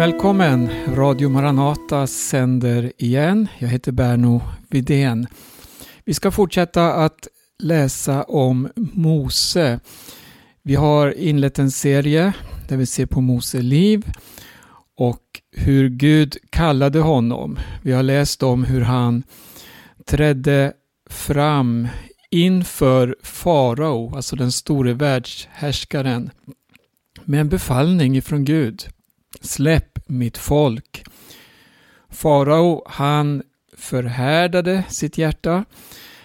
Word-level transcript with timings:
Välkommen! 0.00 0.70
Radio 0.94 1.28
Maranata 1.28 2.06
sänder 2.06 2.92
igen. 2.98 3.48
Jag 3.58 3.68
heter 3.68 3.92
Berno 3.92 4.40
Vidén. 4.70 5.26
Vi 6.04 6.14
ska 6.14 6.30
fortsätta 6.30 6.92
att 6.92 7.28
läsa 7.58 8.22
om 8.22 8.68
Mose. 8.74 9.80
Vi 10.62 10.74
har 10.74 11.18
inlett 11.18 11.58
en 11.58 11.70
serie 11.70 12.32
där 12.68 12.76
vi 12.76 12.86
ser 12.86 13.06
på 13.06 13.20
Mose 13.20 13.62
liv 13.62 14.12
och 14.96 15.22
hur 15.52 15.88
Gud 15.88 16.36
kallade 16.50 17.00
honom. 17.00 17.58
Vi 17.82 17.92
har 17.92 18.02
läst 18.02 18.42
om 18.42 18.64
hur 18.64 18.80
han 18.80 19.22
trädde 20.06 20.72
fram 21.10 21.88
inför 22.30 23.16
farao, 23.22 24.16
alltså 24.16 24.36
den 24.36 24.52
store 24.52 24.92
världshärskaren, 24.92 26.30
med 27.24 27.40
en 27.40 27.48
befallning 27.48 28.16
ifrån 28.16 28.44
Gud. 28.44 28.84
Släpp 29.40 29.89
mitt 30.10 30.38
folk. 30.38 31.04
Farao, 32.10 32.82
han 32.86 33.42
förhärdade 33.76 34.84
sitt 34.88 35.18
hjärta. 35.18 35.64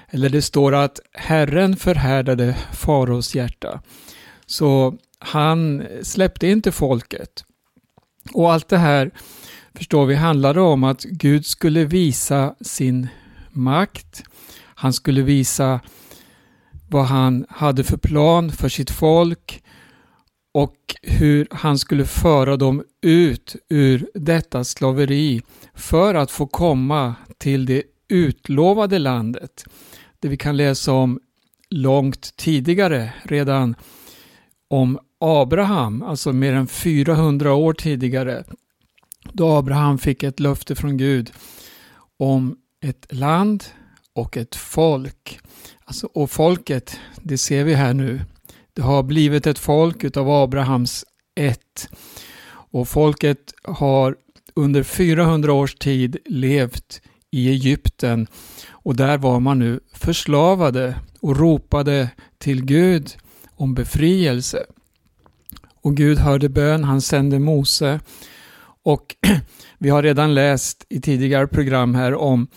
Eller 0.08 0.30
det 0.30 0.42
står 0.42 0.76
att 0.76 1.00
Herren 1.14 1.76
förhärdade 1.76 2.54
faraos 2.74 3.36
hjärta. 3.36 3.82
Så 4.46 4.98
han 5.20 5.84
släppte 6.04 6.48
inte 6.48 6.72
folket. 6.72 7.46
Och 8.34 8.54
allt 8.54 8.68
det 8.68 8.78
här 8.78 9.12
förstår 9.74 10.06
vi 10.06 10.16
handlade 10.16 10.62
om 10.62 10.84
att 10.84 11.04
Gud 11.04 11.46
skulle 11.46 11.86
visa 11.86 12.56
sin 12.62 13.08
makt. 13.50 14.24
Han 14.76 14.94
skulle 14.94 15.22
visa 15.22 15.80
vad 16.90 17.06
han 17.06 17.46
hade 17.50 17.84
för 17.84 17.98
plan 17.98 18.52
för 18.52 18.70
sitt 18.70 18.92
folk 18.92 19.64
och 20.54 20.96
hur 21.02 21.48
han 21.52 21.78
skulle 21.78 22.06
föra 22.06 22.58
dem 22.58 22.84
ut 23.06 23.56
ur 23.70 24.10
detta 24.14 24.64
slaveri 24.64 25.42
för 25.74 26.16
att 26.16 26.32
få 26.32 26.48
komma 26.48 27.16
till 27.38 27.66
det 27.66 27.84
utlovade 28.08 29.00
landet. 29.00 29.66
Det 30.20 30.28
vi 30.28 30.38
kan 30.38 30.58
läsa 30.58 30.92
om 30.92 31.20
långt 31.70 32.38
tidigare, 32.38 33.14
redan 33.24 33.76
om 34.68 35.00
Abraham, 35.20 36.04
alltså 36.04 36.34
mer 36.34 36.54
än 36.54 36.68
400 36.68 37.54
år 37.54 37.74
tidigare, 37.74 38.44
då 39.34 39.50
Abraham 39.50 39.98
fick 39.98 40.24
ett 40.24 40.40
löfte 40.40 40.76
från 40.76 40.98
Gud 40.98 41.32
om 42.18 42.58
ett 42.82 43.08
land 43.10 43.64
och 44.14 44.38
ett 44.38 44.56
folk. 44.56 45.40
Alltså, 45.86 46.08
och 46.14 46.32
folket, 46.32 47.00
det 47.22 47.38
ser 47.38 47.64
vi 47.64 47.74
här 47.74 47.94
nu. 47.94 48.22
Det 48.74 48.82
har 48.82 49.04
blivit 49.04 49.48
ett 49.48 49.60
folk 49.60 50.04
utav 50.04 50.30
Abrahams 50.30 51.06
ett. 51.36 51.90
Och 52.76 52.88
folket 52.88 53.54
har 53.64 54.16
under 54.54 54.84
400 54.84 55.54
års 55.54 55.76
tid 55.76 56.18
levt 56.26 57.02
i 57.32 57.50
Egypten 57.50 58.28
och 58.70 58.96
där 58.96 59.18
var 59.18 59.40
man 59.40 59.60
nu 59.60 59.80
förslavade 59.94 60.96
och 61.20 61.38
ropade 61.38 62.10
till 62.38 62.66
Gud 62.66 63.16
om 63.56 63.74
befrielse. 63.74 64.66
Och 65.82 65.96
Gud 65.96 66.18
hörde 66.18 66.50
bön, 66.50 66.84
han 66.84 67.02
sände 67.02 67.40
Mose 67.40 68.00
och 68.84 69.16
vi 69.78 69.90
har 69.90 70.04
redan 70.04 70.34
läst 70.34 70.86
i 70.90 71.02
tidigare 71.02 71.48
program 71.48 71.96
här 71.96 72.16
om 72.16 72.48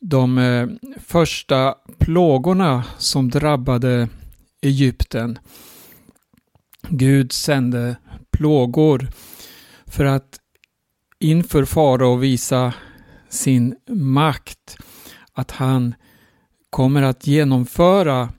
de 0.00 0.38
eh, 0.38 0.68
första 1.06 1.74
plågorna 1.98 2.84
som 2.98 3.30
drabbade 3.30 4.08
Egypten. 4.62 5.38
Gud 6.88 7.32
sände 7.32 7.96
plågor 8.30 9.08
för 9.86 10.04
att 10.04 10.40
inför 11.18 11.64
farao 11.64 12.16
visa 12.16 12.74
sin 13.28 13.76
makt. 13.88 14.76
Att 15.32 15.50
han 15.50 15.94
kommer 16.70 17.02
att 17.02 17.26
genomföra 17.26 18.32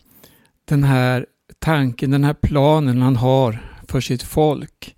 den 0.65 0.83
här 0.83 1.25
tanken, 1.59 2.11
den 2.11 2.23
här 2.23 2.33
planen 2.33 3.01
han 3.01 3.15
har 3.15 3.77
för 3.87 4.01
sitt 4.01 4.23
folk. 4.23 4.95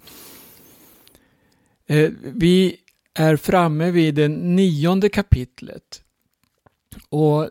Eh, 1.88 2.12
vi 2.22 2.76
är 3.14 3.36
framme 3.36 3.92
vid 3.92 4.16
det 4.16 4.28
nionde 4.28 5.10
kapitlet. 5.10 6.04
Och 7.10 7.50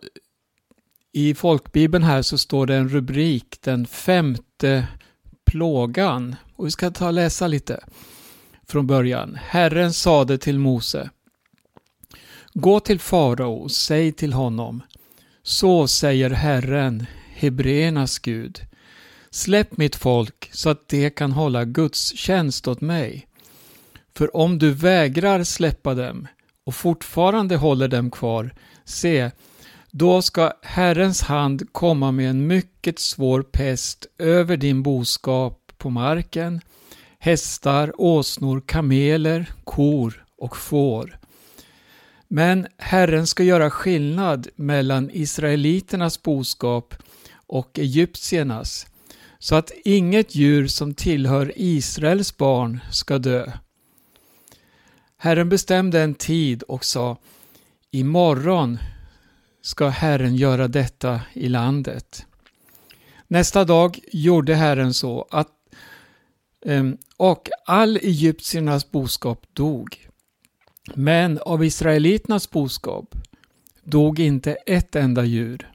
i 1.13 1.35
folkbibeln 1.35 2.05
här 2.05 2.23
så 2.23 2.39
står 2.39 2.67
det 2.67 2.77
en 2.77 2.89
rubrik, 2.89 3.59
den 3.61 3.87
femte 3.87 4.87
plågan. 5.45 6.37
Och 6.55 6.67
vi 6.67 6.71
ska 6.71 6.91
ta 6.91 7.07
och 7.07 7.13
läsa 7.13 7.47
lite 7.47 7.85
från 8.69 8.87
början. 8.87 9.39
Herren 9.43 9.93
sade 9.93 10.39
till 10.39 10.59
Mose. 10.59 11.11
Gå 12.55 12.81
till 12.81 13.01
farao 13.01 13.55
och 13.55 13.71
säg 13.71 14.13
till 14.13 14.33
honom. 14.33 14.83
Så 15.43 15.89
säger 15.89 16.31
Herren, 16.31 17.07
Hebreernas 17.35 18.19
Gud. 18.19 18.61
Släpp 19.31 19.77
mitt 19.77 19.97
folk 19.97 20.51
så 20.53 20.71
att 20.71 20.89
de 20.89 21.11
kan 21.11 21.33
hålla 21.33 21.65
Guds 21.65 22.17
tjänst 22.17 22.69
åt 22.69 22.81
mig. 22.81 23.27
För 24.15 24.37
om 24.37 24.59
du 24.59 24.71
vägrar 24.71 25.45
släppa 25.45 25.95
dem 25.95 26.27
och 26.65 26.75
fortfarande 26.75 27.57
håller 27.57 27.89
dem 27.89 28.11
kvar, 28.11 28.55
se, 28.85 29.31
då 29.91 30.23
ska 30.23 30.53
Herrens 30.63 31.23
hand 31.23 31.73
komma 31.73 32.13
med 32.13 32.31
en 32.31 32.47
mycket 32.47 32.99
svår 32.99 33.43
pest 33.43 34.07
över 34.19 34.57
din 34.57 34.83
boskap 34.83 35.73
på 35.79 35.91
marken, 35.91 36.61
hästar, 37.19 37.93
åsnor, 37.99 38.61
kameler, 38.67 39.53
kor 39.65 40.25
och 40.39 40.57
får. 40.57 41.19
Men 42.29 42.67
Herren 42.77 43.27
ska 43.27 43.43
göra 43.43 43.71
skillnad 43.71 44.49
mellan 44.57 45.11
israeliternas 45.13 46.23
boskap 46.23 46.95
och 47.47 47.79
egyptiernas, 47.79 48.87
så 49.39 49.55
att 49.55 49.73
inget 49.85 50.35
djur 50.35 50.67
som 50.67 50.95
tillhör 50.95 51.53
Israels 51.57 52.37
barn 52.37 52.81
ska 52.91 53.19
dö. 53.19 53.53
Herren 55.17 55.49
bestämde 55.49 56.01
en 56.03 56.15
tid 56.15 56.63
och 56.63 56.85
sa 56.85 57.17
Imorgon 57.91 58.79
ska 59.63 59.89
Herren 59.89 60.37
göra 60.37 60.69
detta 60.69 61.21
i 61.33 61.49
landet. 61.49 62.27
Nästa 63.27 63.65
dag 63.65 63.99
gjorde 64.13 64.55
Herren 64.55 64.95
så 64.95 65.29
att 65.31 65.49
Ehm, 66.67 66.99
och 67.17 67.49
all 67.67 67.97
egyptiernas 67.97 68.91
boskap 68.91 69.47
dog. 69.53 70.09
Men 70.95 71.39
av 71.39 71.65
israeliternas 71.65 72.51
boskap 72.51 73.15
dog 73.85 74.21
inte 74.21 74.53
ett 74.53 74.97
enda 74.97 75.25
djur. 75.25 75.73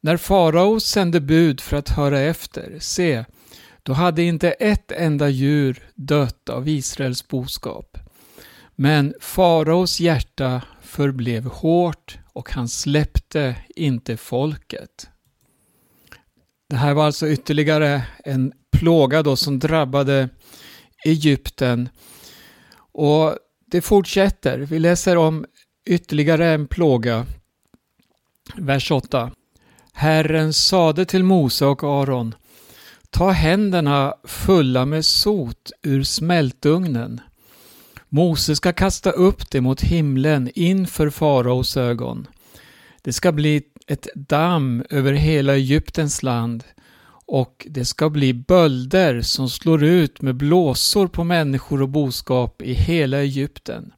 När 0.00 0.16
farao 0.16 0.80
sände 0.80 1.20
bud 1.20 1.60
för 1.60 1.76
att 1.76 1.88
höra 1.88 2.20
efter, 2.20 2.76
se, 2.80 3.24
då 3.82 3.92
hade 3.92 4.22
inte 4.22 4.50
ett 4.50 4.92
enda 4.92 5.28
djur 5.28 5.82
dött 5.94 6.48
av 6.48 6.68
Israels 6.68 7.28
boskap. 7.28 7.98
Men 8.74 9.14
faraos 9.20 10.00
hjärta 10.00 10.62
förblev 10.82 11.44
hårt 11.44 12.18
och 12.32 12.50
han 12.50 12.68
släppte 12.68 13.56
inte 13.76 14.16
folket. 14.16 15.08
Det 16.68 16.76
här 16.76 16.94
var 16.94 17.06
alltså 17.06 17.28
ytterligare 17.28 18.02
en 18.24 18.52
plåga 18.78 19.22
då 19.22 19.36
som 19.36 19.58
drabbade 19.58 20.28
Egypten. 21.04 21.88
Och 22.92 23.36
det 23.66 23.80
fortsätter. 23.80 24.58
Vi 24.58 24.78
läser 24.78 25.16
om 25.16 25.44
ytterligare 25.86 26.46
en 26.46 26.66
plåga. 26.66 27.26
Vers 28.56 28.90
8. 28.90 29.30
Herren 29.92 30.52
sade 30.52 31.04
till 31.04 31.24
Mose 31.24 31.66
och 31.66 31.84
Aron 31.84 32.34
Ta 33.10 33.30
händerna 33.30 34.14
fulla 34.24 34.84
med 34.84 35.04
sot 35.04 35.70
ur 35.82 36.02
smältugnen 36.02 37.20
Mose 38.08 38.56
ska 38.56 38.72
kasta 38.72 39.10
upp 39.10 39.50
det 39.50 39.60
mot 39.60 39.80
himlen 39.80 40.50
inför 40.54 41.10
faraos 41.10 41.76
ögon. 41.76 42.26
Det 43.02 43.12
ska 43.12 43.32
bli 43.32 43.62
ett 43.86 44.08
damm 44.14 44.84
över 44.90 45.12
hela 45.12 45.54
Egyptens 45.54 46.22
land 46.22 46.64
och 47.26 47.66
det 47.70 47.84
ska 47.84 48.10
bli 48.10 48.34
bölder 48.34 49.20
som 49.20 49.48
slår 49.48 49.84
ut 49.84 50.22
med 50.22 50.34
blåsor 50.34 51.08
på 51.08 51.24
människor 51.24 51.82
och 51.82 51.88
boskap 51.88 52.62
i 52.62 52.72
hela 52.72 53.18
Egypten. 53.18 53.92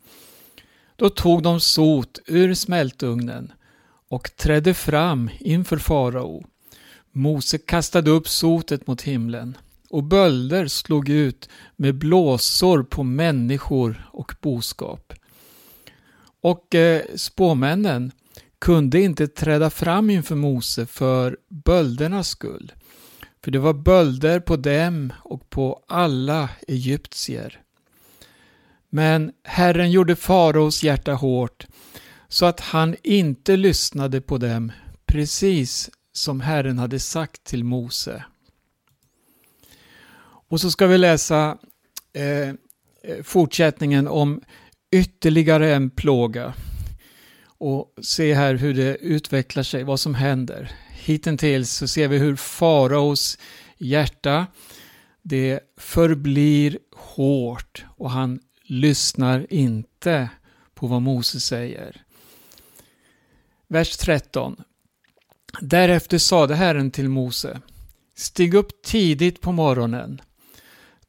Då 0.96 1.10
tog 1.10 1.42
de 1.42 1.60
sot 1.60 2.18
ur 2.26 2.54
smältugnen 2.54 3.52
och 4.08 4.36
trädde 4.36 4.74
fram 4.74 5.30
inför 5.40 5.76
farao. 5.76 6.44
Mose 7.12 7.58
kastade 7.58 8.10
upp 8.10 8.28
sotet 8.28 8.86
mot 8.86 9.02
himlen 9.02 9.56
och 9.90 10.04
bölder 10.04 10.66
slog 10.66 11.08
ut 11.08 11.48
med 11.76 11.94
blåsor 11.94 12.82
på 12.82 13.02
människor 13.02 14.08
och 14.12 14.34
boskap. 14.40 15.12
Och 16.40 16.74
eh, 16.74 17.02
spåmännen 17.14 18.12
kunde 18.58 19.00
inte 19.00 19.28
träda 19.28 19.70
fram 19.70 20.10
inför 20.10 20.34
Mose 20.34 20.86
för 20.86 21.36
böldernas 21.48 22.28
skull. 22.28 22.72
För 23.48 23.52
det 23.52 23.58
var 23.58 23.74
bölder 23.74 24.40
på 24.40 24.56
dem 24.56 25.12
och 25.22 25.50
på 25.50 25.84
alla 25.88 26.48
egyptier. 26.68 27.60
Men 28.90 29.32
Herren 29.44 29.90
gjorde 29.90 30.16
faraos 30.16 30.82
hjärta 30.82 31.12
hårt 31.14 31.66
så 32.28 32.46
att 32.46 32.60
han 32.60 32.96
inte 33.02 33.56
lyssnade 33.56 34.20
på 34.20 34.38
dem 34.38 34.72
precis 35.06 35.90
som 36.12 36.40
Herren 36.40 36.78
hade 36.78 36.98
sagt 36.98 37.44
till 37.44 37.64
Mose. 37.64 38.24
Och 40.48 40.60
så 40.60 40.70
ska 40.70 40.86
vi 40.86 40.98
läsa 40.98 41.58
eh, 42.12 42.54
fortsättningen 43.22 44.08
om 44.08 44.40
ytterligare 44.90 45.74
en 45.74 45.90
plåga 45.90 46.54
och 47.44 47.94
se 48.02 48.34
här 48.34 48.54
hur 48.54 48.74
det 48.74 48.96
utvecklar 48.96 49.62
sig, 49.62 49.84
vad 49.84 50.00
som 50.00 50.14
händer. 50.14 50.72
Hittills 51.04 51.70
så 51.70 51.88
ser 51.88 52.08
vi 52.08 52.18
hur 52.18 52.36
faraos 52.36 53.38
hjärta 53.78 54.46
det 55.22 55.60
förblir 55.76 56.78
hårt 56.96 57.84
och 57.96 58.10
han 58.10 58.40
lyssnar 58.64 59.52
inte 59.52 60.30
på 60.74 60.86
vad 60.86 61.02
Mose 61.02 61.40
säger. 61.40 62.02
Vers 63.68 63.96
13. 63.96 64.56
Därefter 65.60 66.18
sade 66.18 66.54
Herren 66.54 66.90
till 66.90 67.08
Mose 67.08 67.60
Stig 68.16 68.54
upp 68.54 68.82
tidigt 68.82 69.40
på 69.40 69.52
morgonen 69.52 70.20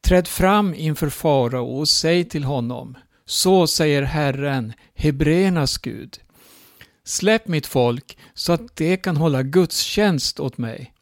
Träd 0.01 0.27
fram 0.27 0.74
inför 0.74 1.09
farao 1.09 1.80
och 1.80 1.89
säg 1.89 2.24
till 2.30 2.44
honom 2.44 2.97
Så 3.25 3.68
säger 3.68 4.01
Herren, 4.03 4.74
Hebreernas 4.95 5.77
Gud 5.77 6.19
Släpp 7.10 7.48
mitt 7.48 7.68
folk 7.68 8.18
så 8.34 8.54
att 8.54 8.76
det 8.76 8.98
kan 8.98 9.18
hålla 9.18 9.44
gudstjänst 9.44 10.40
åt 10.40 10.58
mig. 10.58 10.94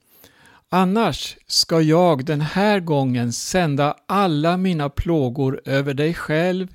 Annars 0.70 1.38
ska 1.48 1.82
jag 1.82 2.26
den 2.26 2.42
här 2.42 2.80
gången 2.80 3.34
sända 3.34 3.98
alla 4.06 4.58
mina 4.58 4.90
plågor 4.90 5.62
över 5.66 5.94
dig 5.94 6.14
själv, 6.14 6.68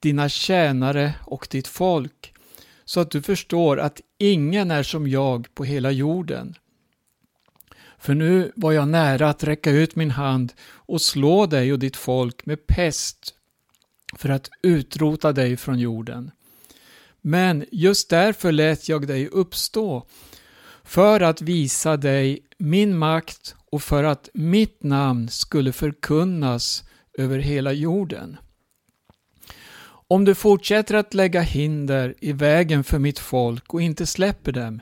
dina 0.00 0.28
tjänare 0.28 1.14
och 1.24 1.48
ditt 1.50 1.68
folk, 1.68 2.34
så 2.84 3.00
att 3.00 3.10
du 3.10 3.22
förstår 3.22 3.80
att 3.80 4.00
ingen 4.18 4.70
är 4.70 4.82
som 4.82 5.08
jag 5.08 5.54
på 5.54 5.64
hela 5.64 5.90
jorden. 5.90 6.54
För 7.98 8.14
nu 8.14 8.52
var 8.56 8.72
jag 8.72 8.88
nära 8.88 9.28
att 9.28 9.44
räcka 9.44 9.70
ut 9.70 9.96
min 9.96 10.10
hand 10.10 10.52
och 10.70 11.00
slå 11.00 11.46
dig 11.46 11.72
och 11.72 11.78
ditt 11.78 11.96
folk 11.96 12.46
med 12.46 12.66
pest 12.66 13.34
för 14.16 14.28
att 14.28 14.50
utrota 14.62 15.32
dig 15.32 15.56
från 15.56 15.78
jorden. 15.78 16.30
Men 17.28 17.64
just 17.72 18.10
därför 18.10 18.52
lät 18.52 18.88
jag 18.88 19.06
dig 19.06 19.28
uppstå, 19.28 20.06
för 20.84 21.20
att 21.20 21.42
visa 21.42 21.96
dig 21.96 22.40
min 22.58 22.98
makt 22.98 23.54
och 23.70 23.82
för 23.82 24.04
att 24.04 24.28
mitt 24.34 24.82
namn 24.82 25.28
skulle 25.28 25.72
förkunnas 25.72 26.84
över 27.18 27.38
hela 27.38 27.72
jorden. 27.72 28.36
Om 30.08 30.24
du 30.24 30.34
fortsätter 30.34 30.94
att 30.94 31.14
lägga 31.14 31.40
hinder 31.40 32.14
i 32.20 32.32
vägen 32.32 32.84
för 32.84 32.98
mitt 32.98 33.18
folk 33.18 33.74
och 33.74 33.82
inte 33.82 34.06
släpper 34.06 34.52
dem, 34.52 34.80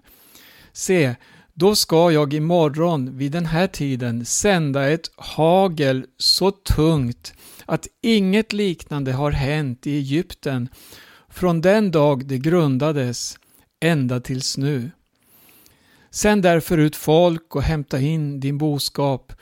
se, 0.72 1.14
då 1.54 1.74
ska 1.74 2.10
jag 2.10 2.34
imorgon 2.34 3.18
vid 3.18 3.32
den 3.32 3.46
här 3.46 3.66
tiden 3.66 4.24
sända 4.24 4.88
ett 4.90 5.10
hagel 5.16 6.06
så 6.18 6.50
tungt 6.50 7.34
att 7.64 7.86
inget 8.02 8.52
liknande 8.52 9.12
har 9.12 9.30
hänt 9.30 9.86
i 9.86 9.96
Egypten 9.96 10.68
från 11.36 11.60
den 11.60 11.90
dag 11.90 12.26
det 12.26 12.38
grundades 12.38 13.38
ända 13.80 14.20
tills 14.20 14.58
nu. 14.58 14.90
Sänd 16.10 16.42
därför 16.42 16.78
ut 16.78 16.96
folk 16.96 17.56
och 17.56 17.62
hämta 17.62 18.00
in 18.00 18.40
din 18.40 18.58
boskap 18.58 19.32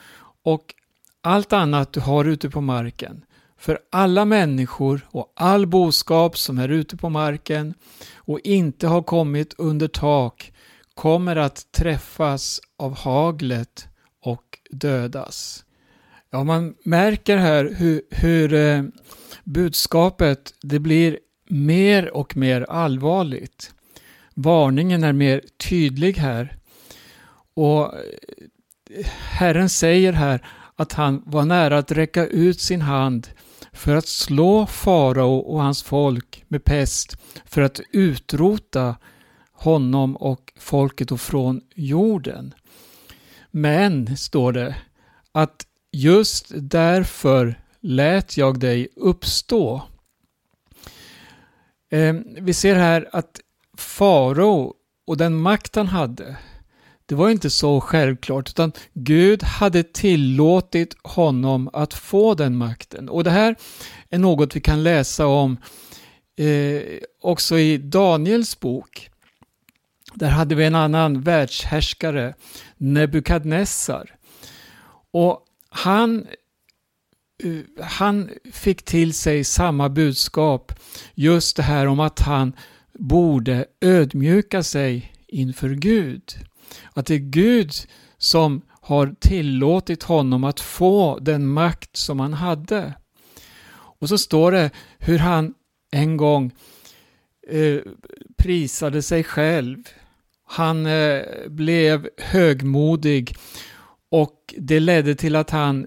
och 0.42 0.74
allt 1.20 1.52
annat 1.52 1.92
du 1.92 2.00
har 2.00 2.24
ute 2.24 2.50
på 2.50 2.60
marken. 2.60 3.24
För 3.58 3.78
alla 3.92 4.24
människor 4.24 5.08
och 5.10 5.32
all 5.36 5.66
boskap 5.66 6.38
som 6.38 6.58
är 6.58 6.68
ute 6.68 6.96
på 6.96 7.08
marken 7.08 7.74
och 8.14 8.40
inte 8.44 8.86
har 8.86 9.02
kommit 9.02 9.54
under 9.58 9.88
tak 9.88 10.52
kommer 10.94 11.36
att 11.36 11.72
träffas 11.72 12.60
av 12.78 12.96
haglet 12.96 13.88
och 14.24 14.58
dödas. 14.70 15.64
Ja, 16.30 16.44
man 16.44 16.74
märker 16.84 17.36
här 17.36 17.74
hur, 17.76 18.02
hur 18.10 18.54
eh, 18.54 18.82
budskapet 19.44 20.54
det 20.62 20.78
blir 20.78 21.18
mer 21.46 22.16
och 22.16 22.36
mer 22.36 22.66
allvarligt. 22.68 23.74
Varningen 24.34 25.04
är 25.04 25.12
mer 25.12 25.42
tydlig 25.68 26.16
här. 26.16 26.56
Och 27.54 27.94
eh, 27.94 29.06
Herren 29.30 29.68
säger 29.68 30.12
här 30.12 30.46
att 30.76 30.92
han 30.92 31.22
var 31.26 31.44
nära 31.44 31.78
att 31.78 31.92
räcka 31.92 32.26
ut 32.26 32.60
sin 32.60 32.82
hand 32.82 33.28
för 33.72 33.96
att 33.96 34.06
slå 34.06 34.66
farao 34.66 35.36
och 35.36 35.62
hans 35.62 35.82
folk 35.82 36.44
med 36.48 36.64
pest 36.64 37.16
för 37.44 37.62
att 37.62 37.80
utrota 37.92 38.96
honom 39.52 40.16
och 40.16 40.52
folket 40.58 41.12
och 41.12 41.20
från 41.20 41.60
jorden. 41.74 42.54
Men, 43.50 44.16
står 44.16 44.52
det, 44.52 44.76
att 45.32 45.66
just 45.92 46.52
därför 46.56 47.60
lät 47.80 48.36
jag 48.36 48.60
dig 48.60 48.88
uppstå. 48.96 49.82
Eh, 51.90 52.14
vi 52.40 52.54
ser 52.54 52.74
här 52.74 53.08
att 53.12 53.40
farao 53.76 54.74
och 55.06 55.16
den 55.16 55.34
makt 55.34 55.76
han 55.76 55.86
hade, 55.86 56.36
det 57.06 57.14
var 57.14 57.30
inte 57.30 57.50
så 57.50 57.80
självklart 57.80 58.48
utan 58.50 58.72
Gud 58.92 59.42
hade 59.42 59.82
tillåtit 59.82 60.96
honom 61.02 61.70
att 61.72 61.94
få 61.94 62.34
den 62.34 62.56
makten. 62.56 63.08
Och 63.08 63.24
det 63.24 63.30
här 63.30 63.56
är 64.10 64.18
något 64.18 64.56
vi 64.56 64.60
kan 64.60 64.82
läsa 64.82 65.26
om 65.26 65.56
eh, 66.36 66.82
också 67.20 67.58
i 67.58 67.78
Daniels 67.78 68.60
bok. 68.60 69.10
Där 70.14 70.28
hade 70.28 70.54
vi 70.54 70.64
en 70.64 70.74
annan 70.74 71.20
världshärskare, 71.20 72.34
Nebukadnessar. 72.76 74.14
Och 75.10 75.40
han, 75.68 76.26
han 77.80 78.30
fick 78.52 78.84
till 78.84 79.14
sig 79.14 79.44
samma 79.44 79.88
budskap, 79.88 80.72
just 81.14 81.56
det 81.56 81.62
här 81.62 81.86
om 81.86 82.00
att 82.00 82.20
han 82.20 82.52
borde 82.98 83.64
ödmjuka 83.80 84.62
sig 84.62 85.12
inför 85.28 85.70
Gud. 85.70 86.34
Att 86.92 87.06
det 87.06 87.14
är 87.14 87.18
Gud 87.18 87.72
som 88.18 88.62
har 88.80 89.14
tillåtit 89.20 90.02
honom 90.02 90.44
att 90.44 90.60
få 90.60 91.18
den 91.18 91.46
makt 91.46 91.96
som 91.96 92.20
han 92.20 92.32
hade. 92.32 92.94
Och 93.74 94.08
så 94.08 94.18
står 94.18 94.52
det 94.52 94.70
hur 94.98 95.18
han 95.18 95.54
en 95.90 96.16
gång 96.16 96.52
eh, 97.48 97.80
prisade 98.36 99.02
sig 99.02 99.24
själv. 99.24 99.78
Han 100.46 100.86
eh, 100.86 101.22
blev 101.48 102.08
högmodig 102.18 103.36
och 104.10 104.54
det 104.58 104.80
ledde 104.80 105.14
till 105.14 105.36
att 105.36 105.50
han 105.50 105.86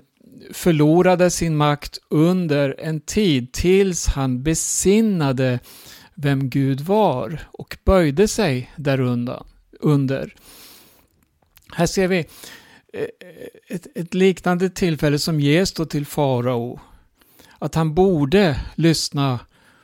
förlorade 0.52 1.32
sin 1.32 1.56
makt 1.56 1.98
under 2.10 2.76
en 2.80 3.00
tid 3.00 3.52
tills 3.52 4.08
han 4.08 4.44
besinnade 4.44 5.60
vem 6.16 6.50
Gud 6.50 6.82
var 6.82 7.40
och 7.52 7.78
böjde 7.84 8.28
sig 8.28 8.72
därundan, 8.76 9.48
under. 9.80 10.34
Här 11.74 11.86
ser 11.86 12.08
vi 12.08 12.18
eh, 12.94 13.06
ett, 13.68 13.88
ett 13.96 14.14
liknande 14.14 14.70
tillfälle 14.70 15.20
som 15.20 15.40
ges 15.40 15.72
då 15.74 15.86
till 15.86 16.06
farao. 16.06 16.80
Att 17.60 17.76
han 17.76 17.96
borde 17.96 18.60
lyssna 18.76 19.40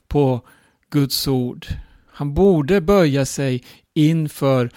på 0.08 0.42
Guds 0.90 1.28
ord. 1.28 1.66
Han 2.08 2.34
borde 2.34 2.82
böja 2.82 3.26
sig 3.26 3.64
inför 3.94 4.70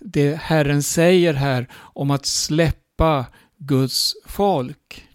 det 0.00 0.36
Herren 0.36 0.82
säger 0.82 1.34
här 1.34 1.68
om 1.74 2.10
att 2.10 2.26
släppa 2.26 3.26
Guds 3.66 4.14
folk. 4.26 5.08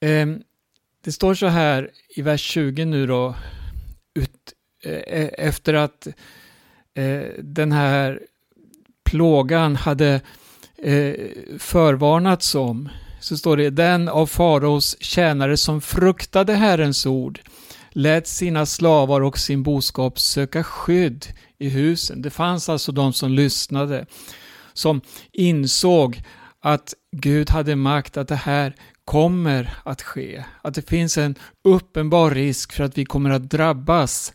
Ehm, 0.00 0.42
det 1.04 1.12
står 1.12 1.34
så 1.34 1.46
här 1.46 1.90
i 2.16 2.22
vers 2.22 2.40
20 2.40 2.84
nu 2.84 3.06
då, 3.06 3.34
ut, 4.14 4.30
eh, 4.84 4.92
e, 4.92 5.30
efter 5.38 5.74
att 5.74 6.06
eh, 6.94 7.22
den 7.38 7.72
här 7.72 8.20
plågan 9.04 9.76
hade 9.76 10.20
eh, 10.78 11.14
förvarnats 11.58 12.54
om, 12.54 12.88
så 13.20 13.36
står 13.36 13.56
det 13.56 13.70
den 13.70 14.08
av 14.08 14.26
faraos 14.26 14.96
tjänare 15.00 15.56
som 15.56 15.80
fruktade 15.80 16.54
Herrens 16.54 17.06
ord 17.06 17.40
lät 17.90 18.26
sina 18.26 18.66
slavar 18.66 19.20
och 19.20 19.38
sin 19.38 19.62
boskap 19.62 20.18
söka 20.18 20.64
skydd 20.64 21.26
i 21.58 21.68
husen. 21.68 22.22
Det 22.22 22.30
fanns 22.30 22.68
alltså 22.68 22.92
de 22.92 23.12
som 23.12 23.32
lyssnade, 23.32 24.06
som 24.72 25.00
insåg 25.32 26.22
att 26.60 26.94
Gud 27.12 27.50
hade 27.50 27.76
makt, 27.76 28.16
att 28.16 28.28
det 28.28 28.34
här 28.34 28.74
kommer 29.04 29.78
att 29.84 30.02
ske. 30.02 30.44
Att 30.62 30.74
det 30.74 30.88
finns 30.88 31.18
en 31.18 31.34
uppenbar 31.64 32.30
risk 32.30 32.72
för 32.72 32.84
att 32.84 32.98
vi 32.98 33.04
kommer 33.04 33.30
att 33.30 33.50
drabbas 33.50 34.32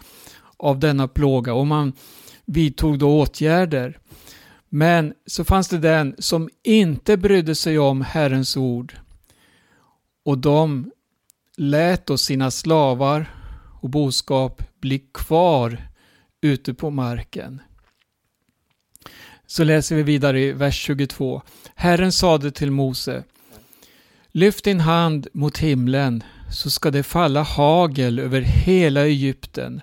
av 0.58 0.80
denna 0.80 1.08
plåga 1.08 1.54
och 1.54 1.68
man 1.68 1.94
vidtog 2.46 3.00
då 3.00 3.20
åtgärder. 3.20 4.00
Men 4.70 5.14
så 5.26 5.44
fanns 5.44 5.68
det 5.70 5.78
den 5.78 6.16
som 6.20 6.50
inte 6.64 7.18
brydde 7.18 7.56
sig 7.56 7.80
om 7.80 8.02
Herrens 8.02 8.58
ord 8.58 8.96
och 10.26 10.38
de 10.38 10.92
lät 11.58 12.06
då 12.06 12.18
sina 12.18 12.52
slavar 12.52 13.32
och 13.82 13.90
boskap 13.90 14.62
bli 14.82 15.00
kvar 15.14 15.88
ute 16.42 16.74
på 16.74 16.90
marken. 16.90 17.62
Så 19.48 19.64
läser 19.64 19.96
vi 19.96 20.04
vidare 20.04 20.42
i 20.42 20.52
vers 20.52 20.76
22. 20.76 21.42
Herren 21.76 22.12
sade 22.12 22.52
till 22.52 22.72
Mose 22.72 23.24
Lyft 24.32 24.64
din 24.64 24.80
hand 24.80 25.28
mot 25.34 25.58
himlen 25.58 26.24
så 26.52 26.70
ska 26.70 26.92
det 26.92 27.04
falla 27.04 27.42
hagel 27.42 28.20
över 28.20 28.42
hela 28.42 29.06
Egypten, 29.06 29.82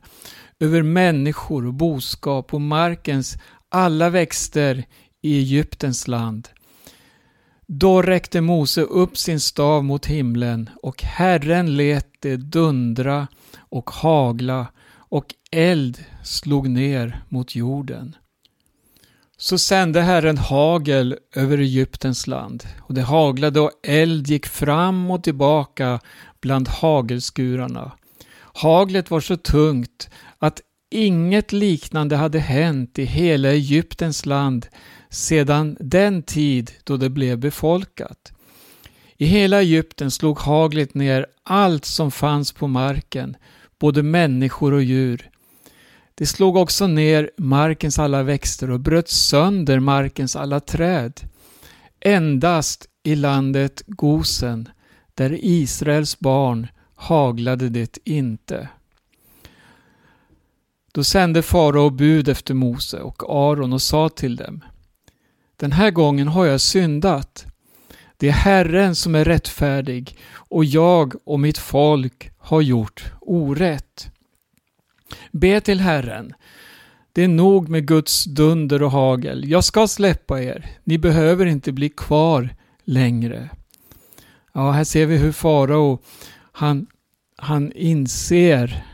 över 0.61 0.83
människor 0.83 1.67
och 1.67 1.75
boskap 1.75 2.55
och 2.55 2.61
markens 2.61 3.37
alla 3.69 4.11
växter 4.11 4.85
i 5.23 5.39
Egyptens 5.39 6.09
land. 6.09 6.49
Då 7.67 8.03
räckte 8.03 8.41
Mose 8.41 8.81
upp 8.83 9.19
sin 9.19 9.41
stav 9.41 9.85
mot 9.85 10.07
himlen 10.07 10.71
och 10.83 11.03
Herren 11.03 11.77
lät 11.77 12.09
det 12.21 12.37
dundra 12.37 13.29
och 13.59 13.91
hagla 13.91 14.67
och 14.95 15.35
eld 15.51 16.05
slog 16.25 16.69
ner 16.69 17.25
mot 17.29 17.55
jorden. 17.55 18.17
Så 19.43 19.59
sände 19.59 20.01
Herren 20.01 20.39
hagel 20.39 21.17
över 21.35 21.59
Egyptens 21.59 22.27
land 22.27 22.65
och 22.81 22.95
det 22.95 23.03
haglade 23.03 23.61
och 23.61 23.71
eld 23.83 24.29
gick 24.29 24.47
fram 24.47 25.11
och 25.11 25.23
tillbaka 25.23 26.01
bland 26.41 26.69
hagelskurarna. 26.69 27.93
Haglet 28.37 29.11
var 29.11 29.21
så 29.21 29.37
tungt 29.37 30.11
att 30.39 30.61
inget 30.91 31.53
liknande 31.53 32.17
hade 32.17 32.39
hänt 32.39 32.99
i 32.99 33.05
hela 33.05 33.49
Egyptens 33.49 34.27
land 34.27 34.67
sedan 35.11 35.77
den 35.81 36.23
tid 36.23 36.71
då 36.85 36.97
det 36.97 37.11
blev 37.11 37.39
befolkat. 37.39 38.33
I 39.17 39.25
hela 39.25 39.61
Egypten 39.61 40.11
slog 40.11 40.39
haglet 40.39 40.95
ner 40.95 41.27
allt 41.43 41.85
som 41.85 42.11
fanns 42.11 42.53
på 42.53 42.67
marken, 42.69 43.37
både 43.79 44.03
människor 44.03 44.73
och 44.73 44.83
djur. 44.83 45.32
Det 46.15 46.27
slog 46.27 46.57
också 46.57 46.87
ner 46.87 47.31
markens 47.39 47.99
alla 47.99 48.23
växter 48.23 48.71
och 48.71 48.81
bröt 48.81 49.09
sönder 49.09 49.81
markens 49.81 50.37
alla 50.37 50.61
träd. 50.61 51.21
Endast 52.01 52.87
i 53.03 53.15
landet 53.15 53.83
Gosen, 53.87 54.69
där 55.15 55.39
Israels 55.43 56.19
barn, 56.19 56.67
haglade 56.95 57.69
det 57.69 57.99
inte. 58.05 58.69
Då 60.93 61.05
sände 61.05 61.43
farao 61.43 61.91
bud 61.91 62.29
efter 62.29 62.55
Mose 62.55 63.01
och 63.01 63.23
Aron 63.29 63.73
och 63.73 63.83
sa 63.83 64.09
till 64.09 64.37
dem 64.37 64.65
Den 65.57 65.73
här 65.73 65.91
gången 65.91 66.29
har 66.29 66.47
jag 66.47 66.61
syndat. 66.61 67.47
Det 68.17 68.29
är 68.29 68.33
Herren 68.33 68.95
som 68.95 69.15
är 69.15 69.25
rättfärdig 69.25 70.19
och 70.35 70.65
jag 70.65 71.15
och 71.25 71.41
mitt 71.41 71.59
folk 71.59 72.31
har 72.39 72.61
gjort 72.61 73.13
orätt. 73.21 74.12
Be 75.31 75.61
till 75.61 75.81
Herren. 75.81 76.35
Det 77.13 77.23
är 77.25 77.29
nog 77.29 77.69
med 77.69 77.87
Guds 77.87 78.25
dunder 78.25 78.83
och 78.83 78.91
hagel. 78.91 79.51
Jag 79.51 79.65
ska 79.65 79.87
släppa 79.87 80.43
er. 80.43 80.71
Ni 80.85 80.99
behöver 80.99 81.47
inte 81.47 81.73
bli 81.73 81.89
kvar 81.89 82.55
längre. 82.85 83.51
Ja, 84.53 84.71
här 84.71 84.85
ser 84.85 85.07
vi 85.07 85.17
hur 85.17 85.33
farao 85.33 85.99
han, 86.53 86.87
han 87.37 87.73
inser 87.73 88.85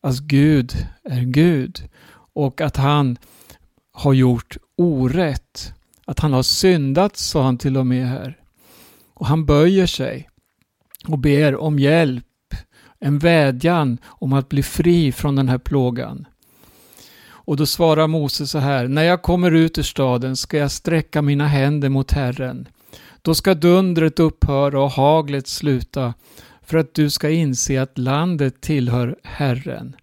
att 0.00 0.18
Gud 0.18 0.86
är 1.04 1.20
Gud 1.22 1.88
och 2.34 2.60
att 2.60 2.76
han 2.76 3.18
har 3.92 4.12
gjort 4.12 4.56
orätt. 4.76 5.72
Att 6.06 6.20
han 6.20 6.32
har 6.32 6.42
syndat, 6.42 7.16
sa 7.16 7.42
han 7.42 7.58
till 7.58 7.76
och 7.76 7.86
med 7.86 8.08
här. 8.08 8.38
Och 9.14 9.26
han 9.26 9.46
böjer 9.46 9.86
sig 9.86 10.28
och 11.08 11.18
ber 11.18 11.56
om 11.56 11.78
hjälp, 11.78 12.24
en 13.04 13.18
vädjan 13.18 13.98
om 14.04 14.32
att 14.32 14.48
bli 14.48 14.62
fri 14.62 15.12
från 15.12 15.36
den 15.36 15.48
här 15.48 15.58
plågan. 15.58 16.26
Och 17.26 17.56
då 17.56 17.66
svarar 17.66 18.06
Mose 18.06 18.46
så 18.46 18.58
här, 18.58 18.88
när 18.88 19.02
jag 19.02 19.22
kommer 19.22 19.50
ut 19.50 19.78
ur 19.78 19.82
staden 19.82 20.36
ska 20.36 20.58
jag 20.58 20.70
sträcka 20.70 21.22
mina 21.22 21.46
händer 21.46 21.88
mot 21.88 22.12
Herren. 22.12 22.68
Då 23.22 23.34
ska 23.34 23.54
dundret 23.54 24.20
upphöra 24.20 24.82
och 24.82 24.90
haglet 24.90 25.46
sluta 25.46 26.14
för 26.62 26.78
att 26.78 26.94
du 26.94 27.10
ska 27.10 27.30
inse 27.30 27.82
att 27.82 27.98
landet 27.98 28.60
tillhör 28.60 29.16
Herren. 29.22 29.96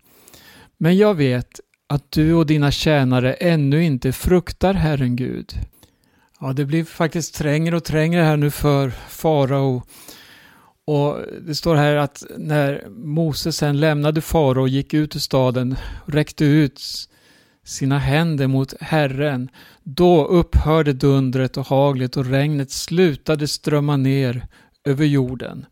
Men 0.78 0.98
jag 0.98 1.14
vet 1.14 1.60
att 1.88 2.12
du 2.12 2.34
och 2.34 2.46
dina 2.46 2.72
tjänare 2.72 3.34
ännu 3.34 3.84
inte 3.84 4.12
fruktar 4.12 4.74
Herren 4.74 5.16
Gud. 5.16 5.54
Ja, 6.40 6.54
det 6.54 6.66
blir 6.66 6.84
faktiskt 6.84 7.36
trängre 7.36 7.76
och 7.76 7.84
trängre 7.84 8.22
här 8.22 8.38
nu 8.38 8.52
för 8.52 8.90
farao. 9.10 9.84
Och 10.86 11.18
det 11.42 11.56
står 11.56 11.76
här 11.76 11.96
att 11.96 12.24
när 12.38 12.90
Moses 12.90 13.58
sen 13.58 13.80
lämnade 13.80 14.22
farao 14.22 14.62
och 14.62 14.70
gick 14.70 14.94
ut 14.94 15.16
ur 15.16 15.20
staden, 15.20 15.76
räckte 16.06 16.46
ut 16.46 16.82
sina 17.64 18.00
händer 18.00 18.48
mot 18.48 18.74
Herren, 18.82 19.50
då 19.84 20.26
upphörde 20.26 20.94
dundret 20.94 21.58
och 21.58 21.68
haglet 21.68 22.18
och 22.18 22.26
regnet 22.26 22.72
slutade 22.72 23.48
strömma 23.48 23.98
ner 23.98 24.48
över 24.86 25.06
jorden. 25.06 25.66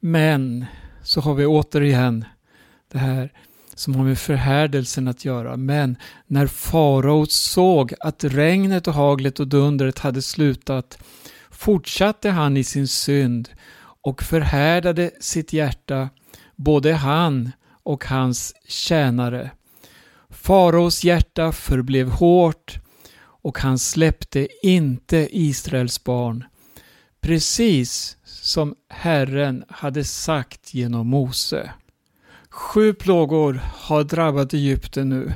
Men 0.00 0.66
så 1.02 1.20
har 1.20 1.34
vi 1.34 1.46
återigen 1.46 2.24
det 2.92 2.98
här 2.98 3.32
som 3.74 3.94
har 3.94 4.04
med 4.04 4.18
förhärdelsen 4.18 5.08
att 5.08 5.24
göra. 5.24 5.56
Men 5.56 5.96
när 6.26 6.46
farao 6.46 7.26
såg 7.26 7.94
att 8.00 8.24
regnet 8.24 8.88
och 8.88 8.94
haglet 8.94 9.40
och 9.40 9.48
dundret 9.48 9.98
hade 9.98 10.22
slutat 10.22 10.98
fortsatte 11.50 12.30
han 12.30 12.56
i 12.56 12.64
sin 12.64 12.88
synd 12.88 13.48
och 14.02 14.22
förhärdade 14.22 15.10
sitt 15.20 15.52
hjärta, 15.52 16.08
både 16.56 16.92
han 16.92 17.52
och 17.82 18.04
hans 18.04 18.54
tjänare. 18.68 19.50
Faraos 20.30 21.04
hjärta 21.04 21.52
förblev 21.52 22.08
hårt 22.08 22.78
och 23.42 23.58
han 23.58 23.78
släppte 23.78 24.48
inte 24.62 25.28
Israels 25.30 26.04
barn, 26.04 26.44
precis 27.20 28.16
som 28.24 28.74
Herren 28.88 29.64
hade 29.68 30.04
sagt 30.04 30.74
genom 30.74 31.06
Mose. 31.08 31.70
Sju 32.50 32.94
plågor 32.94 33.60
har 33.74 34.04
drabbat 34.04 34.54
Egypten 34.54 35.08
nu 35.08 35.32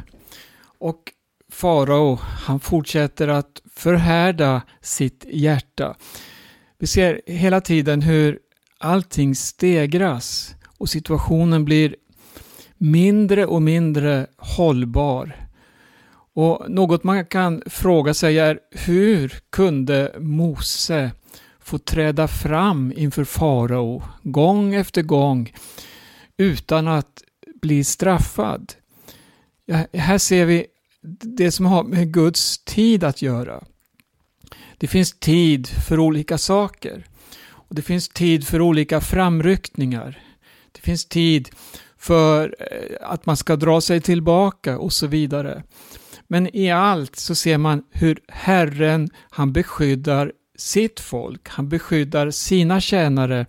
och 0.79 1.13
farao 1.51 2.19
han 2.23 2.61
fortsätter 2.61 3.29
att 3.29 3.63
förhärda 3.75 4.63
sitt 4.81 5.25
hjärta. 5.29 5.97
Vi 6.79 6.87
ser 6.87 7.21
hela 7.27 7.61
tiden 7.61 8.03
hur 8.03 8.39
allting 8.85 9.35
stegras 9.35 10.55
och 10.79 10.89
situationen 10.89 11.65
blir 11.65 11.97
mindre 12.79 13.47
och 13.47 13.63
mindre 13.63 14.27
hållbar. 14.37 15.37
Och 16.35 16.71
Något 16.71 17.05
man 17.05 17.27
kan 17.27 17.63
fråga 17.67 18.15
sig 18.15 18.39
är 18.39 18.59
hur 18.71 19.39
kunde 19.51 20.15
Mose 20.19 21.11
få 21.61 21.79
träda 21.79 22.29
fram 22.29 22.93
inför 22.97 23.25
farao 23.25 24.03
gång 24.23 24.75
efter 24.75 25.03
gång 25.03 25.53
utan 26.37 26.89
att 26.89 27.23
bli 27.63 27.85
straffad? 27.85 28.73
Ja, 29.67 29.87
här 29.93 30.19
ser 30.19 30.47
vi 30.47 30.67
det 31.23 31.51
som 31.51 31.67
har 31.67 31.83
med 31.85 32.13
Guds 32.13 32.65
tid 32.65 33.05
att 33.05 33.23
göra. 33.23 33.65
Det 34.79 34.87
finns 34.87 35.19
tid 35.19 35.67
för 35.67 35.99
olika 35.99 36.39
saker. 36.39 37.07
Och 37.75 37.77
Det 37.77 37.83
finns 37.83 38.09
tid 38.09 38.47
för 38.47 38.61
olika 38.61 39.01
framryckningar. 39.01 40.19
Det 40.73 40.81
finns 40.81 41.05
tid 41.05 41.49
för 41.99 42.57
eh, 42.61 43.11
att 43.11 43.27
man 43.27 43.37
ska 43.37 43.57
dra 43.57 43.81
sig 43.81 44.01
tillbaka 44.01 44.79
och 44.79 44.93
så 44.93 45.07
vidare. 45.07 45.63
Men 46.29 46.57
i 46.57 46.71
allt 46.71 47.17
så 47.17 47.35
ser 47.35 47.59
man 47.59 47.85
hur 47.91 48.21
Herren, 48.29 49.11
han 49.31 49.53
beskyddar 49.53 50.33
sitt 50.57 51.01
folk, 51.01 51.49
han 51.49 51.69
beskyddar 51.69 52.31
sina 52.31 52.81
tjänare. 52.81 53.47